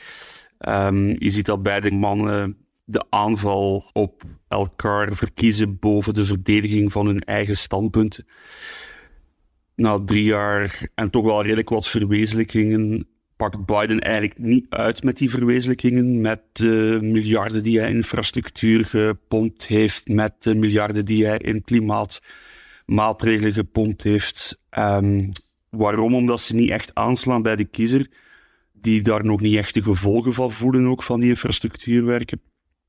Um, 0.68 1.06
je 1.08 1.30
ziet 1.30 1.46
dat 1.46 1.62
beide 1.62 1.90
mannen 1.90 2.56
de 2.84 3.04
aanval 3.10 3.84
op 3.92 4.22
elkaar 4.48 5.14
verkiezen 5.14 5.78
boven 5.78 6.14
de 6.14 6.24
verdediging 6.24 6.92
van 6.92 7.06
hun 7.06 7.18
eigen 7.18 7.56
standpunten 7.56 8.26
na 9.74 10.04
drie 10.04 10.24
jaar 10.24 10.88
en 10.94 11.10
toch 11.10 11.24
wel 11.24 11.42
redelijk 11.42 11.68
wat 11.68 11.88
verwezenlijkingen 11.88 13.06
pakt 13.36 13.66
Biden 13.66 14.00
eigenlijk 14.00 14.38
niet 14.38 14.66
uit 14.68 15.02
met 15.02 15.16
die 15.16 15.30
verwezenlijkingen, 15.30 16.20
met 16.20 16.40
de 16.52 16.98
miljarden 17.02 17.62
die 17.62 17.78
hij 17.78 17.88
in 17.88 17.94
infrastructuur 17.94 18.84
gepompt 18.84 19.66
heeft, 19.66 20.08
met 20.08 20.42
de 20.42 20.54
miljarden 20.54 21.04
die 21.04 21.26
hij 21.26 21.38
in 21.38 21.64
klimaatmaatregelen 22.84 23.52
gepompt 23.52 24.02
heeft. 24.02 24.58
Um, 24.78 25.30
waarom? 25.70 26.14
Omdat 26.14 26.40
ze 26.40 26.54
niet 26.54 26.70
echt 26.70 26.94
aanslaan 26.94 27.42
bij 27.42 27.56
de 27.56 27.64
kiezer, 27.64 28.10
die 28.72 29.02
daar 29.02 29.24
nog 29.24 29.40
niet 29.40 29.56
echt 29.56 29.74
de 29.74 29.82
gevolgen 29.82 30.32
van 30.32 30.50
voelen, 30.52 30.86
ook 30.86 31.02
van 31.02 31.20
die 31.20 31.30
infrastructuurwerken. 31.30 32.40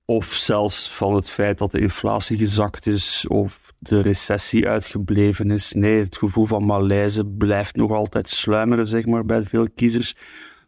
Of 0.05 0.25
zelfs 0.25 0.89
van 0.89 1.15
het 1.15 1.29
feit 1.29 1.57
dat 1.57 1.71
de 1.71 1.79
inflatie 1.79 2.37
gezakt 2.37 2.85
is, 2.85 3.27
of 3.27 3.73
de 3.79 4.01
recessie 4.01 4.67
uitgebleven 4.67 5.51
is. 5.51 5.73
Nee, 5.73 5.99
het 5.99 6.17
gevoel 6.17 6.45
van 6.45 6.65
malaise 6.65 7.25
blijft 7.25 7.75
nog 7.75 7.91
altijd 7.91 8.29
sluimeren, 8.29 8.87
zeg 8.87 9.05
maar, 9.05 9.25
bij 9.25 9.43
veel 9.43 9.67
kiezers. 9.75 10.15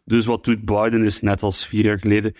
Dus 0.04 0.26
wat 0.26 0.44
doet 0.44 0.64
Biden 0.64 1.04
is 1.04 1.20
net 1.20 1.42
als 1.42 1.66
vier 1.66 1.84
jaar 1.84 1.98
geleden 1.98 2.34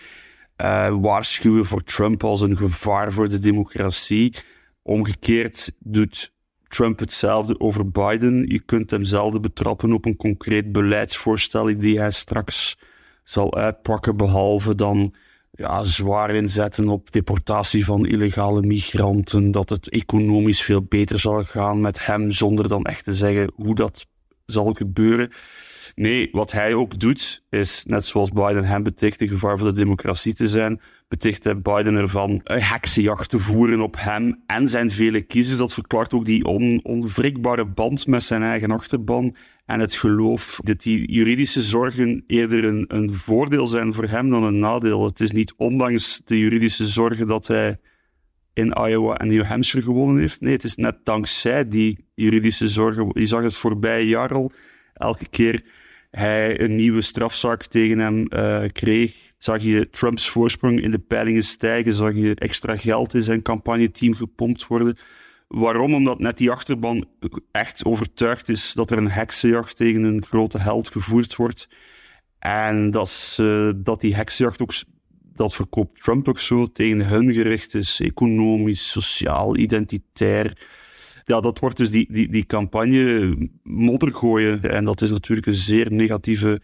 uh, 0.61 0.95
waarschuwen 1.01 1.65
voor 1.65 1.83
Trump 1.83 2.23
als 2.23 2.41
een 2.41 2.57
gevaar 2.57 3.11
voor 3.11 3.29
de 3.29 3.39
democratie. 3.39 4.35
Omgekeerd 4.81 5.71
doet 5.79 6.31
Trump 6.67 6.99
hetzelfde 6.99 7.59
over 7.59 7.89
Biden. 7.89 8.45
Je 8.47 8.59
kunt 8.59 8.91
hem 8.91 9.03
zelden 9.03 9.41
betrappen 9.41 9.93
op 9.93 10.05
een 10.05 10.15
concreet 10.15 10.71
beleidsvoorstel 10.71 11.77
die 11.77 11.99
hij 11.99 12.11
straks 12.11 12.77
zal 13.23 13.55
uitpakken, 13.55 14.17
behalve 14.17 14.75
dan 14.75 15.13
ja, 15.51 15.83
zwaar 15.83 16.29
inzetten 16.29 16.87
op 16.89 17.11
deportatie 17.11 17.85
van 17.85 18.05
illegale 18.05 18.61
migranten, 18.61 19.51
dat 19.51 19.69
het 19.69 19.89
economisch 19.89 20.61
veel 20.61 20.83
beter 20.83 21.19
zal 21.19 21.43
gaan 21.43 21.81
met 21.81 22.05
hem, 22.05 22.31
zonder 22.31 22.67
dan 22.67 22.83
echt 22.83 23.03
te 23.03 23.13
zeggen 23.13 23.51
hoe 23.55 23.75
dat 23.75 24.07
zal 24.47 24.73
gebeuren. 24.73 25.29
Nee, 25.95 26.29
wat 26.31 26.51
hij 26.51 26.73
ook 26.73 26.99
doet, 26.99 27.43
is 27.49 27.83
net 27.85 28.05
zoals 28.05 28.31
Biden 28.31 28.63
hem 28.63 28.83
beticht 28.83 29.21
een 29.21 29.27
gevaar 29.27 29.57
voor 29.57 29.67
de 29.67 29.73
democratie 29.73 30.33
te 30.33 30.47
zijn, 30.47 30.81
beticht 31.07 31.43
hij 31.43 31.61
Biden 31.61 31.95
ervan 31.95 32.41
een 32.43 32.61
heksenjacht 32.61 33.29
te 33.29 33.39
voeren 33.39 33.81
op 33.81 33.95
hem 33.99 34.43
en 34.45 34.67
zijn 34.67 34.89
vele 34.89 35.21
kiezers. 35.21 35.57
Dat 35.57 35.73
verklaart 35.73 36.13
ook 36.13 36.25
die 36.25 36.45
on, 36.45 36.79
onwrikbare 36.83 37.65
band 37.65 38.07
met 38.07 38.23
zijn 38.23 38.41
eigen 38.41 38.71
achterban 38.71 39.35
en 39.65 39.79
het 39.79 39.93
geloof 39.93 40.59
dat 40.63 40.81
die 40.81 41.11
juridische 41.11 41.61
zorgen 41.61 42.23
eerder 42.27 42.63
een, 42.63 42.85
een 42.87 43.13
voordeel 43.13 43.67
zijn 43.67 43.93
voor 43.93 44.07
hem 44.07 44.29
dan 44.29 44.43
een 44.43 44.59
nadeel. 44.59 45.05
Het 45.05 45.19
is 45.19 45.31
niet 45.31 45.53
ondanks 45.57 46.21
de 46.23 46.39
juridische 46.39 46.87
zorgen 46.87 47.27
dat 47.27 47.47
hij 47.47 47.77
in 48.57 48.73
Iowa 48.87 49.17
en 49.17 49.27
New 49.27 49.43
Hampshire 49.43 49.85
gewonnen 49.85 50.17
heeft. 50.17 50.41
Nee, 50.41 50.53
het 50.53 50.63
is 50.63 50.75
net 50.75 50.97
dankzij 51.03 51.67
die 51.67 52.05
juridische 52.13 52.67
zorgen. 52.67 53.09
Je 53.13 53.25
zag 53.25 53.41
het 53.41 53.57
voorbije 53.57 54.07
jaar 54.07 54.33
al. 54.33 54.51
Elke 54.93 55.29
keer 55.29 55.63
hij 56.11 56.61
een 56.61 56.75
nieuwe 56.75 57.01
strafzaak 57.01 57.65
tegen 57.65 57.99
hem 57.99 58.25
uh, 58.29 58.63
kreeg, 58.71 59.13
zag 59.37 59.61
je 59.61 59.89
Trumps 59.89 60.29
voorsprong 60.29 60.81
in 60.81 60.91
de 60.91 60.99
peilingen 60.99 61.43
stijgen, 61.43 61.93
zag 61.93 62.13
je 62.13 62.35
extra 62.35 62.75
geld 62.75 63.13
in 63.13 63.23
zijn 63.23 63.41
campagneteam 63.41 64.13
gepompt 64.13 64.67
worden. 64.67 64.97
Waarom? 65.47 65.93
Omdat 65.93 66.19
net 66.19 66.37
die 66.37 66.51
achterban 66.51 67.05
echt 67.51 67.85
overtuigd 67.85 68.49
is 68.49 68.73
dat 68.73 68.91
er 68.91 68.97
een 68.97 69.11
heksenjacht 69.11 69.75
tegen 69.75 70.03
een 70.03 70.23
grote 70.25 70.59
held 70.59 70.89
gevoerd 70.89 71.35
wordt. 71.35 71.69
En 72.39 72.91
dat, 72.91 73.37
uh, 73.41 73.71
dat 73.75 74.01
die 74.01 74.15
heksenjacht 74.15 74.61
ook, 74.61 74.73
dat 75.37 75.53
verkoopt 75.53 76.03
Trump 76.03 76.27
ook 76.27 76.39
zo, 76.39 76.71
tegen 76.71 77.07
hun 77.07 77.33
gericht 77.33 77.73
is, 77.73 77.99
economisch, 78.01 78.91
sociaal, 78.91 79.57
identitair. 79.57 80.65
Ja, 81.25 81.39
dat 81.39 81.59
wordt 81.59 81.77
dus 81.77 81.91
die, 81.91 82.07
die, 82.09 82.29
die 82.29 82.45
campagne 82.45 83.35
modder 83.63 84.11
gooien. 84.11 84.63
En 84.63 84.83
dat 84.83 85.01
is 85.01 85.11
natuurlijk 85.11 85.47
een 85.47 85.53
zeer 85.53 85.91
negatieve 85.91 86.61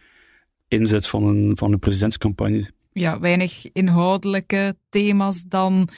inzet 0.68 1.06
van 1.06 1.22
een, 1.22 1.56
van 1.56 1.72
een 1.72 1.78
presidentscampagne. 1.78 2.70
Ja, 2.92 3.20
weinig 3.20 3.72
inhoudelijke 3.72 4.76
thema's 4.88 5.44
dan 5.48 5.88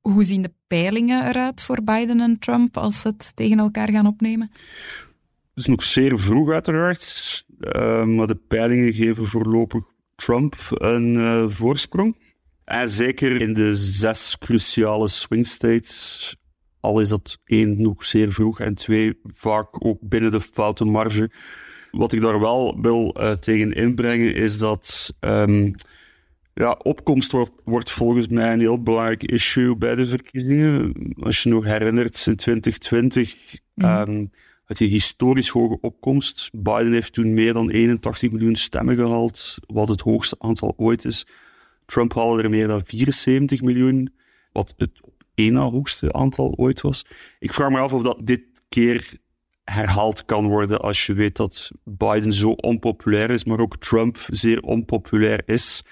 Hoe 0.00 0.24
zien 0.24 0.42
de 0.42 0.52
peilingen 0.66 1.28
eruit 1.28 1.62
voor 1.62 1.82
Biden 1.82 2.20
en 2.20 2.38
Trump 2.38 2.76
als 2.76 3.00
ze 3.00 3.08
het 3.08 3.36
tegen 3.36 3.58
elkaar 3.58 3.90
gaan 3.90 4.06
opnemen? 4.06 4.50
Het 4.52 5.64
is 5.64 5.66
nog 5.66 5.82
zeer 5.82 6.18
vroeg 6.18 6.50
uiteraard, 6.50 7.44
uh, 7.60 8.04
maar 8.04 8.26
de 8.26 8.40
peilingen 8.48 8.92
geven 8.92 9.26
voorlopig 9.26 9.93
Trump 10.16 10.54
een 10.68 11.14
uh, 11.14 11.48
voorsprong. 11.48 12.16
En 12.64 12.88
zeker 12.88 13.40
in 13.40 13.52
de 13.52 13.76
zes 13.76 14.38
cruciale 14.38 15.08
swing 15.08 15.46
states, 15.46 16.36
al 16.80 17.00
is 17.00 17.08
dat 17.08 17.38
één 17.44 17.82
nog 17.82 18.04
zeer 18.04 18.32
vroeg 18.32 18.60
en 18.60 18.74
twee 18.74 19.18
vaak 19.22 19.86
ook 19.86 19.98
binnen 20.00 20.30
de 20.30 20.40
foute 20.40 20.84
marge. 20.84 21.30
Wat 21.90 22.12
ik 22.12 22.20
daar 22.20 22.40
wel 22.40 22.80
wil 22.80 23.16
uh, 23.18 23.30
tegen 23.30 23.72
inbrengen 23.72 24.34
is 24.34 24.58
dat 24.58 25.14
um, 25.20 25.74
ja, 26.54 26.78
opkomst 26.82 27.32
wordt, 27.32 27.52
wordt, 27.64 27.90
volgens 27.90 28.28
mij 28.28 28.52
een 28.52 28.60
heel 28.60 28.82
belangrijk 28.82 29.22
issue 29.22 29.76
bij 29.76 29.94
de 29.94 30.06
verkiezingen. 30.06 30.92
Als 31.20 31.42
je 31.42 31.48
nog 31.48 31.64
herinnert, 31.64 32.26
in 32.26 32.36
2020 32.36 33.36
mm 33.74 33.84
-hmm. 33.84 34.08
um, 34.08 34.30
had 34.64 34.78
je 34.78 34.84
historisch 34.84 35.48
hoge 35.48 35.78
opkomst. 35.80 36.50
Biden 36.52 36.92
heeft 36.92 37.12
toen 37.12 37.34
meer 37.34 37.52
dan 37.52 37.70
81 37.70 38.30
miljoen 38.30 38.56
stemmen 38.56 38.94
gehaald, 38.94 39.56
wat 39.66 39.88
het 39.88 40.00
hoogste 40.00 40.36
aantal 40.38 40.74
ooit 40.76 41.04
is. 41.04 41.26
Trump 41.86 42.14
haalde 42.14 42.42
er 42.42 42.50
meer 42.50 42.68
dan 42.68 42.82
74 42.84 43.62
miljoen, 43.62 44.14
wat 44.52 44.74
het 44.76 45.02
op 45.02 45.24
één 45.34 45.52
na 45.52 45.70
hoogste 45.70 46.12
aantal 46.12 46.54
ooit 46.56 46.80
was. 46.80 47.04
Ik 47.38 47.52
vraag 47.52 47.70
me 47.70 47.78
af 47.78 47.92
of 47.92 48.02
dat 48.02 48.26
dit 48.26 48.42
keer 48.68 49.22
herhaald 49.64 50.24
kan 50.24 50.46
worden 50.46 50.80
als 50.80 51.06
je 51.06 51.14
weet 51.14 51.36
dat 51.36 51.70
Biden 51.84 52.32
zo 52.32 52.50
onpopulair 52.50 53.30
is, 53.30 53.44
maar 53.44 53.58
ook 53.58 53.76
Trump 53.76 54.18
zeer 54.30 54.60
onpopulair 54.60 55.42
is. 55.46 55.82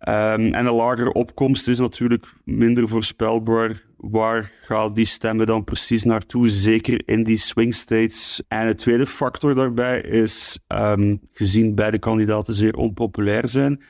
Um, 0.00 0.54
en 0.54 0.66
een 0.66 0.74
lagere 0.74 1.12
opkomst 1.12 1.68
is 1.68 1.78
natuurlijk 1.78 2.34
minder 2.44 2.88
voorspelbaar. 2.88 3.86
Waar 3.96 4.50
gaan 4.62 4.94
die 4.94 5.04
stemmen 5.04 5.46
dan 5.46 5.64
precies 5.64 6.04
naartoe? 6.04 6.48
Zeker 6.48 7.02
in 7.04 7.24
die 7.24 7.38
swing 7.38 7.74
states. 7.74 8.42
En 8.48 8.66
de 8.66 8.74
tweede 8.74 9.06
factor 9.06 9.54
daarbij 9.54 10.00
is, 10.00 10.58
um, 10.68 11.20
gezien 11.32 11.74
beide 11.74 11.98
kandidaten 11.98 12.54
zeer 12.54 12.74
onpopulair 12.74 13.48
zijn, 13.48 13.82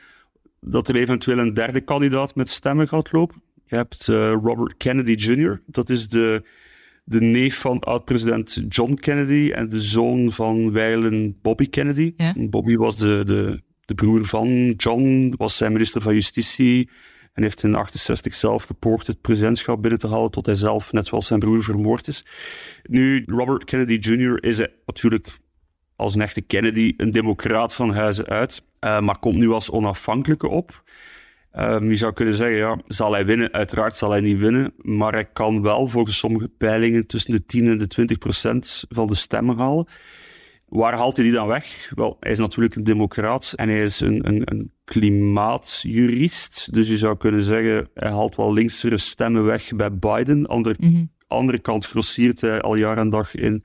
dat 0.60 0.88
er 0.88 0.96
eventueel 0.96 1.38
een 1.38 1.54
derde 1.54 1.80
kandidaat 1.80 2.34
met 2.34 2.48
stemmen 2.48 2.88
gaat 2.88 3.12
lopen. 3.12 3.42
Je 3.64 3.76
hebt 3.76 4.08
uh, 4.10 4.30
Robert 4.30 4.76
Kennedy 4.76 5.12
Jr., 5.12 5.62
dat 5.66 5.90
is 5.90 6.08
de, 6.08 6.42
de 7.04 7.20
neef 7.20 7.58
van 7.58 7.80
oud-president 7.80 8.64
John 8.68 8.94
Kennedy 8.94 9.50
en 9.50 9.68
de 9.68 9.80
zoon 9.80 10.32
van 10.32 10.72
wijlen 10.72 11.38
Bobby 11.42 11.68
Kennedy. 11.68 12.12
Ja. 12.16 12.34
Bobby 12.50 12.76
was 12.76 12.96
de, 12.96 13.24
de, 13.24 13.62
de 13.88 13.94
broer 13.94 14.24
van 14.24 14.70
John, 14.70 15.34
was 15.36 15.56
zijn 15.56 15.72
minister 15.72 16.02
van 16.02 16.14
Justitie 16.14 16.90
en 17.32 17.42
heeft 17.42 17.62
in 17.62 17.74
68 17.74 18.34
zelf 18.34 18.62
gepoogd 18.62 19.06
het 19.06 19.20
presidentschap 19.20 19.82
binnen 19.82 20.00
te 20.00 20.08
halen 20.08 20.30
tot 20.30 20.46
hij 20.46 20.54
zelf, 20.54 20.92
net 20.92 21.06
zoals 21.06 21.26
zijn 21.26 21.40
broer, 21.40 21.62
vermoord 21.62 22.08
is. 22.08 22.24
Nu, 22.82 23.22
Robert 23.26 23.64
Kennedy 23.64 23.94
Jr. 23.94 24.44
is 24.44 24.66
natuurlijk 24.86 25.38
als 25.96 26.14
een 26.14 26.20
echte 26.20 26.40
Kennedy 26.40 26.94
een 26.96 27.10
democraat 27.10 27.74
van 27.74 27.94
huizen 27.94 28.26
uit, 28.26 28.62
uh, 28.80 29.00
maar 29.00 29.18
komt 29.18 29.36
nu 29.36 29.50
als 29.50 29.70
onafhankelijke 29.70 30.48
op. 30.48 30.82
Um, 31.52 31.90
je 31.90 31.96
zou 31.96 32.12
kunnen 32.12 32.34
zeggen, 32.34 32.56
ja, 32.56 32.78
zal 32.86 33.12
hij 33.12 33.26
winnen? 33.26 33.52
Uiteraard 33.52 33.96
zal 33.96 34.10
hij 34.10 34.20
niet 34.20 34.38
winnen, 34.38 34.72
maar 34.76 35.12
hij 35.12 35.26
kan 35.32 35.62
wel 35.62 35.88
volgens 35.88 36.18
sommige 36.18 36.48
peilingen 36.48 37.06
tussen 37.06 37.32
de 37.32 37.46
10 37.46 37.66
en 37.66 37.78
de 37.78 37.86
20 37.86 38.18
procent 38.18 38.84
van 38.88 39.06
de 39.06 39.14
stemmen 39.14 39.58
halen. 39.58 39.86
Waar 40.68 40.94
haalt 40.94 41.16
hij 41.16 41.24
die 41.24 41.34
dan 41.34 41.46
weg? 41.46 41.92
Wel, 41.94 42.16
hij 42.20 42.32
is 42.32 42.38
natuurlijk 42.38 42.74
een 42.74 42.84
democraat 42.84 43.52
en 43.56 43.68
hij 43.68 43.82
is 43.82 44.00
een, 44.00 44.28
een, 44.28 44.42
een 44.44 44.72
klimaatjurist. 44.84 46.68
Dus 46.72 46.88
je 46.88 46.96
zou 46.96 47.16
kunnen 47.16 47.42
zeggen, 47.42 47.88
hij 47.94 48.10
haalt 48.10 48.36
wel 48.36 48.52
linksere 48.52 48.96
stemmen 48.96 49.44
weg 49.44 49.76
bij 49.76 49.98
Biden. 49.98 50.46
Andere, 50.46 50.74
mm 50.78 50.92
-hmm. 50.92 51.10
andere 51.26 51.58
kant 51.58 51.86
grossiert 51.86 52.40
hij 52.40 52.60
al 52.60 52.74
jaar 52.74 52.98
en 52.98 53.10
dag 53.10 53.34
in 53.34 53.64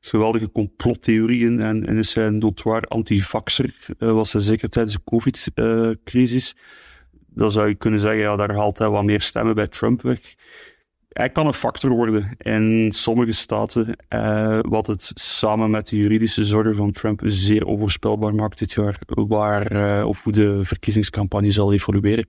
geweldige 0.00 0.50
complottheorieën 0.50 1.60
en, 1.60 1.86
en 1.86 1.96
is 1.96 2.14
hij 2.14 2.26
een 2.26 2.38
notoire 2.38 2.86
antivaxer. 2.86 3.74
Uh, 3.98 4.12
was 4.12 4.32
hij 4.32 4.42
zeker 4.42 4.68
tijdens 4.68 4.94
de 4.94 5.02
COVID-crisis. 5.04 6.54
Uh, 6.56 6.62
dan 7.34 7.50
zou 7.50 7.68
je 7.68 7.74
kunnen 7.74 8.00
zeggen, 8.00 8.20
ja, 8.20 8.36
daar 8.36 8.54
haalt 8.54 8.78
hij 8.78 8.88
wat 8.88 9.04
meer 9.04 9.20
stemmen 9.20 9.54
bij 9.54 9.66
Trump 9.66 10.02
weg. 10.02 10.20
Hij 11.10 11.30
kan 11.30 11.46
een 11.46 11.54
factor 11.54 11.90
worden 11.90 12.36
in 12.38 12.92
sommige 12.92 13.32
staten, 13.32 13.96
uh, 14.08 14.58
wat 14.60 14.86
het 14.86 15.10
samen 15.14 15.70
met 15.70 15.88
de 15.88 15.96
juridische 15.96 16.44
zorgen 16.44 16.76
van 16.76 16.92
Trump 16.92 17.20
zeer 17.24 17.64
onvoorspelbaar 17.64 18.34
maakt 18.34 18.58
dit 18.58 18.72
jaar, 18.72 18.98
waar 19.06 19.72
uh, 19.72 20.06
of 20.06 20.22
hoe 20.22 20.32
de 20.32 20.64
verkiezingscampagne 20.64 21.50
zal 21.50 21.72
evolueren. 21.72 22.28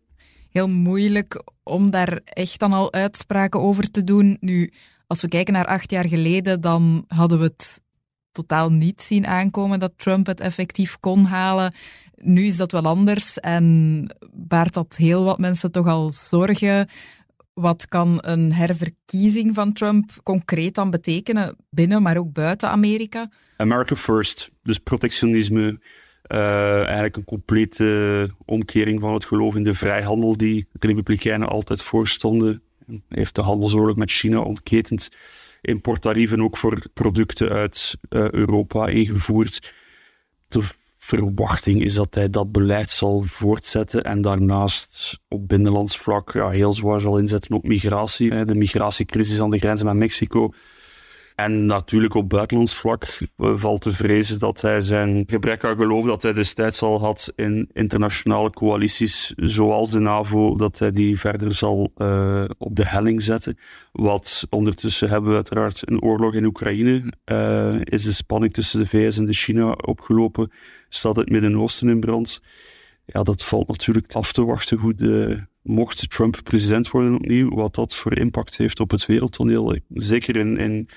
Heel 0.50 0.70
moeilijk 0.70 1.44
om 1.64 1.92
daar 1.92 2.22
echt 2.24 2.60
dan 2.60 2.74
al 2.74 2.94
uitspraken 2.94 3.62
over 3.62 3.92
te 3.92 4.04
doen. 4.04 4.38
Nu, 4.40 4.72
als 5.08 5.22
we 5.22 5.28
kijken 5.28 5.54
naar 5.54 5.66
acht 5.66 5.92
jaar 5.92 6.08
geleden, 6.08 6.62
dan 6.62 7.06
hadden 7.08 7.38
we 7.38 7.44
het 7.44 7.82
totaal 8.32 8.70
niet 8.70 9.02
zien 9.02 9.28
aankomen 9.28 9.80
dat 9.80 9.94
Trump 9.98 10.26
het 10.26 10.40
effectief 10.40 11.00
kon 11.00 11.24
halen. 11.24 11.74
Nu 12.16 12.46
is 12.46 12.58
dat 12.58 12.72
wel 12.72 12.84
anders 12.84 13.40
en 13.40 14.08
baart 14.32 14.74
dat 14.74 14.96
heel 14.96 15.24
wat 15.24 15.40
mensen 15.40 15.72
toch 15.72 15.88
al 15.88 16.12
zorgen. 16.12 16.88
Wat 17.54 17.88
kan 17.88 18.18
een 18.22 18.54
herverkiezing 18.54 19.56
van 19.56 19.74
Trump 19.74 20.12
concreet 20.24 20.76
dan 20.76 20.90
betekenen 20.90 21.56
binnen, 21.70 22.02
maar 22.02 22.18
ook 22.18 22.34
buiten 22.34 22.70
Amerika? 22.70 23.30
America 23.58 23.96
first, 23.96 24.52
dus 24.64 24.78
protectionisme. 24.78 25.80
Uh, 26.28 26.84
eigenlijk 26.84 27.18
een 27.18 27.24
complete 27.24 28.30
omkering 28.46 29.02
van 29.02 29.14
het 29.14 29.26
geloof 29.26 29.56
in 29.56 29.64
de 29.64 29.74
vrijhandel 29.74 30.38
die 30.38 30.68
de 30.72 30.88
Republikeinen 30.88 31.48
altijd 31.48 31.84
voorstonden. 31.84 32.62
Heeft 33.08 33.36
de 33.36 33.42
handelsoorlog 33.42 33.96
met 33.96 34.12
China 34.12 34.40
ontketend. 34.40 35.10
Importtarieven 35.62 36.42
ook 36.42 36.58
voor 36.58 36.90
producten 36.94 37.50
uit 37.50 37.98
uh, 38.10 38.30
Europa 38.30 38.88
ingevoerd. 38.88 39.74
Verwachting 41.04 41.84
is 41.84 41.96
dat 41.96 42.16
hij 42.16 42.30
dat 42.30 42.52
beleid 42.52 42.90
zal 42.90 43.22
voortzetten 43.22 44.04
en 44.04 44.22
daarnaast 44.22 45.20
op 45.28 45.48
binnenlands 45.48 45.98
vlak 45.98 46.34
ja, 46.34 46.50
heel 46.50 46.74
zwaar 46.74 47.00
zal 47.00 47.18
inzetten 47.18 47.56
op 47.56 47.68
migratie. 47.68 48.46
De 48.46 48.56
migratiecrisis 48.56 49.42
aan 49.42 49.50
de 49.50 49.58
grenzen 49.58 49.86
met 49.86 49.96
Mexico. 49.96 50.54
En 51.44 51.66
natuurlijk 51.66 52.14
op 52.14 52.30
buitenlands 52.30 52.76
vlak 52.76 53.18
valt 53.38 53.82
te 53.82 53.92
vrezen 53.92 54.40
dat 54.40 54.62
hij 54.62 54.82
zijn 54.82 55.24
gebrek 55.28 55.64
aan 55.64 55.78
geloof 55.78 56.06
dat 56.06 56.22
hij 56.22 56.34
destijds 56.34 56.82
al 56.82 57.00
had 57.00 57.34
in 57.36 57.70
internationale 57.74 58.50
coalities 58.50 59.34
zoals 59.36 59.92
de 59.92 60.00
NAVO, 60.00 60.56
dat 60.56 60.80
hij 60.80 60.92
die 60.92 61.20
verder 61.20 61.54
zal 61.54 61.92
uh, 61.98 62.44
op 62.58 62.76
de 62.76 62.88
helling 62.88 63.22
zetten. 63.22 63.58
Wat 63.92 64.48
ondertussen 64.50 65.10
hebben 65.10 65.30
we 65.30 65.36
uiteraard 65.36 65.90
een 65.90 66.02
oorlog 66.02 66.34
in 66.34 66.46
Oekraïne. 66.46 67.14
Uh, 67.32 67.76
is 67.84 68.04
de 68.04 68.12
spanning 68.12 68.54
tussen 68.54 68.80
de 68.80 68.88
VS 68.88 69.18
en 69.18 69.26
de 69.26 69.34
China 69.34 69.72
opgelopen? 69.72 70.52
Staat 70.90 71.16
het 71.16 71.30
Midden-Oosten 71.30 71.90
in 71.90 72.00
brand? 72.00 72.42
Ja, 73.06 73.24
dat 73.24 73.44
valt 73.44 73.68
natuurlijk 73.68 74.14
af 74.14 74.32
te 74.32 74.46
wachten 74.46 74.78
hoe 74.78 74.94
de, 74.94 75.46
mocht 75.64 76.10
Trump 76.10 76.40
president 76.44 76.90
worden 76.90 77.16
opnieuw, 77.16 77.50
wat 77.50 77.76
dat 77.76 77.96
voor 77.96 78.18
impact 78.18 78.58
heeft 78.58 78.80
op 78.80 78.92
het 78.92 79.06
wereldtoneel. 79.06 79.78
Zeker 79.90 80.36
in, 80.36 80.58
in 80.58 80.88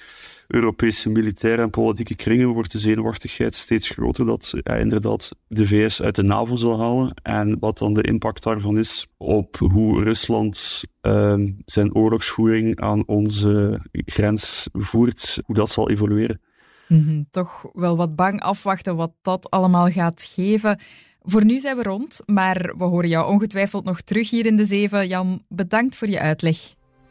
Europese 0.46 1.11
militaire 1.11 1.62
en 1.62 1.70
politieke 1.70 2.14
kringen 2.14 2.48
wordt 2.48 2.72
de 2.72 2.78
zenuwachtigheid 2.78 3.54
steeds 3.54 3.88
groter 3.88 4.26
dat 4.26 4.54
ja, 4.62 4.74
inderdaad 4.74 5.30
de 5.48 5.66
VS 5.66 6.02
uit 6.02 6.14
de 6.14 6.22
NAVO 6.22 6.57
zal 6.57 6.80
halen. 6.80 7.14
En 7.22 7.59
wat 7.59 7.78
dan 7.78 7.94
de 7.94 8.02
impact 8.02 8.42
daarvan 8.42 8.78
is 8.78 9.07
op 9.16 9.57
hoe 9.57 10.02
Rusland 10.02 10.83
uh, 11.02 11.35
zijn 11.64 11.94
oorlogsvoering 11.94 12.80
aan 12.80 13.07
onze 13.07 13.80
grens 13.92 14.68
voert, 14.72 15.42
hoe 15.46 15.54
dat 15.54 15.70
zal 15.70 15.90
evolueren. 15.90 16.40
Mm 16.88 17.04
-hmm, 17.07 17.26
toch 17.30 17.64
wel 17.72 17.96
wat 17.96 18.16
bang 18.16 18.40
afwachten 18.40 18.96
wat 18.96 19.12
dat 19.22 19.50
allemaal 19.50 19.90
gaat 19.90 20.30
geven. 20.35 20.78
Voor 21.22 21.44
nu 21.44 21.61
zijn 21.61 21.76
we 21.76 21.83
rond, 21.83 22.20
maar 22.26 22.74
we 22.78 22.85
horen 22.85 23.09
jou 23.09 23.33
ongetwijfeld 23.33 23.85
nog 23.85 24.00
terug 24.00 24.30
hier 24.30 24.46
in 24.46 24.57
de 24.57 24.64
Zeven. 24.64 25.09
Jan, 25.09 25.42
bedankt 25.48 25.96
voor 25.96 26.09
je 26.09 26.20
uitleg. 26.20 26.57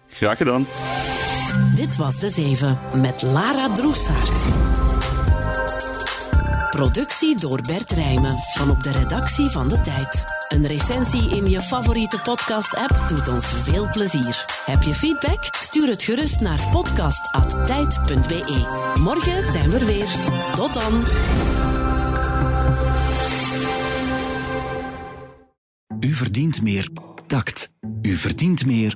Graag 0.07 0.37
gedaan. 0.37 0.65
Dit 1.75 1.95
was 1.95 2.19
De 2.19 2.29
Zeven 2.29 2.79
met 2.93 3.21
Lara 3.21 3.75
Droesaert. 3.75 4.45
Productie 6.69 7.39
door 7.39 7.61
Bert 7.61 7.91
Rijmen 7.91 8.35
van 8.53 8.69
op 8.69 8.83
de 8.83 8.91
redactie 8.91 9.49
van 9.49 9.69
De 9.69 9.81
Tijd. 9.81 10.23
Een 10.47 10.67
recensie 10.67 11.29
in 11.29 11.49
je 11.49 11.61
favoriete 11.61 12.19
podcast-app 12.23 13.03
doet 13.07 13.27
ons 13.27 13.45
veel 13.45 13.89
plezier. 13.89 14.45
Heb 14.65 14.83
je 14.83 14.93
feedback? 14.93 15.55
Stuur 15.55 15.87
het 15.87 16.03
gerust 16.03 16.39
naar 16.39 16.67
podcast.tijd.be. 16.71 18.65
Morgen 18.99 19.51
zijn 19.51 19.69
we 19.69 19.77
er 19.77 19.85
weer. 19.85 20.09
Tot 20.55 20.73
dan. 20.73 21.03
U 25.99 26.13
verdient 26.13 26.61
meer 26.61 26.89
tact. 27.27 27.69
U 28.01 28.15
verdient 28.15 28.65
meer 28.65 28.95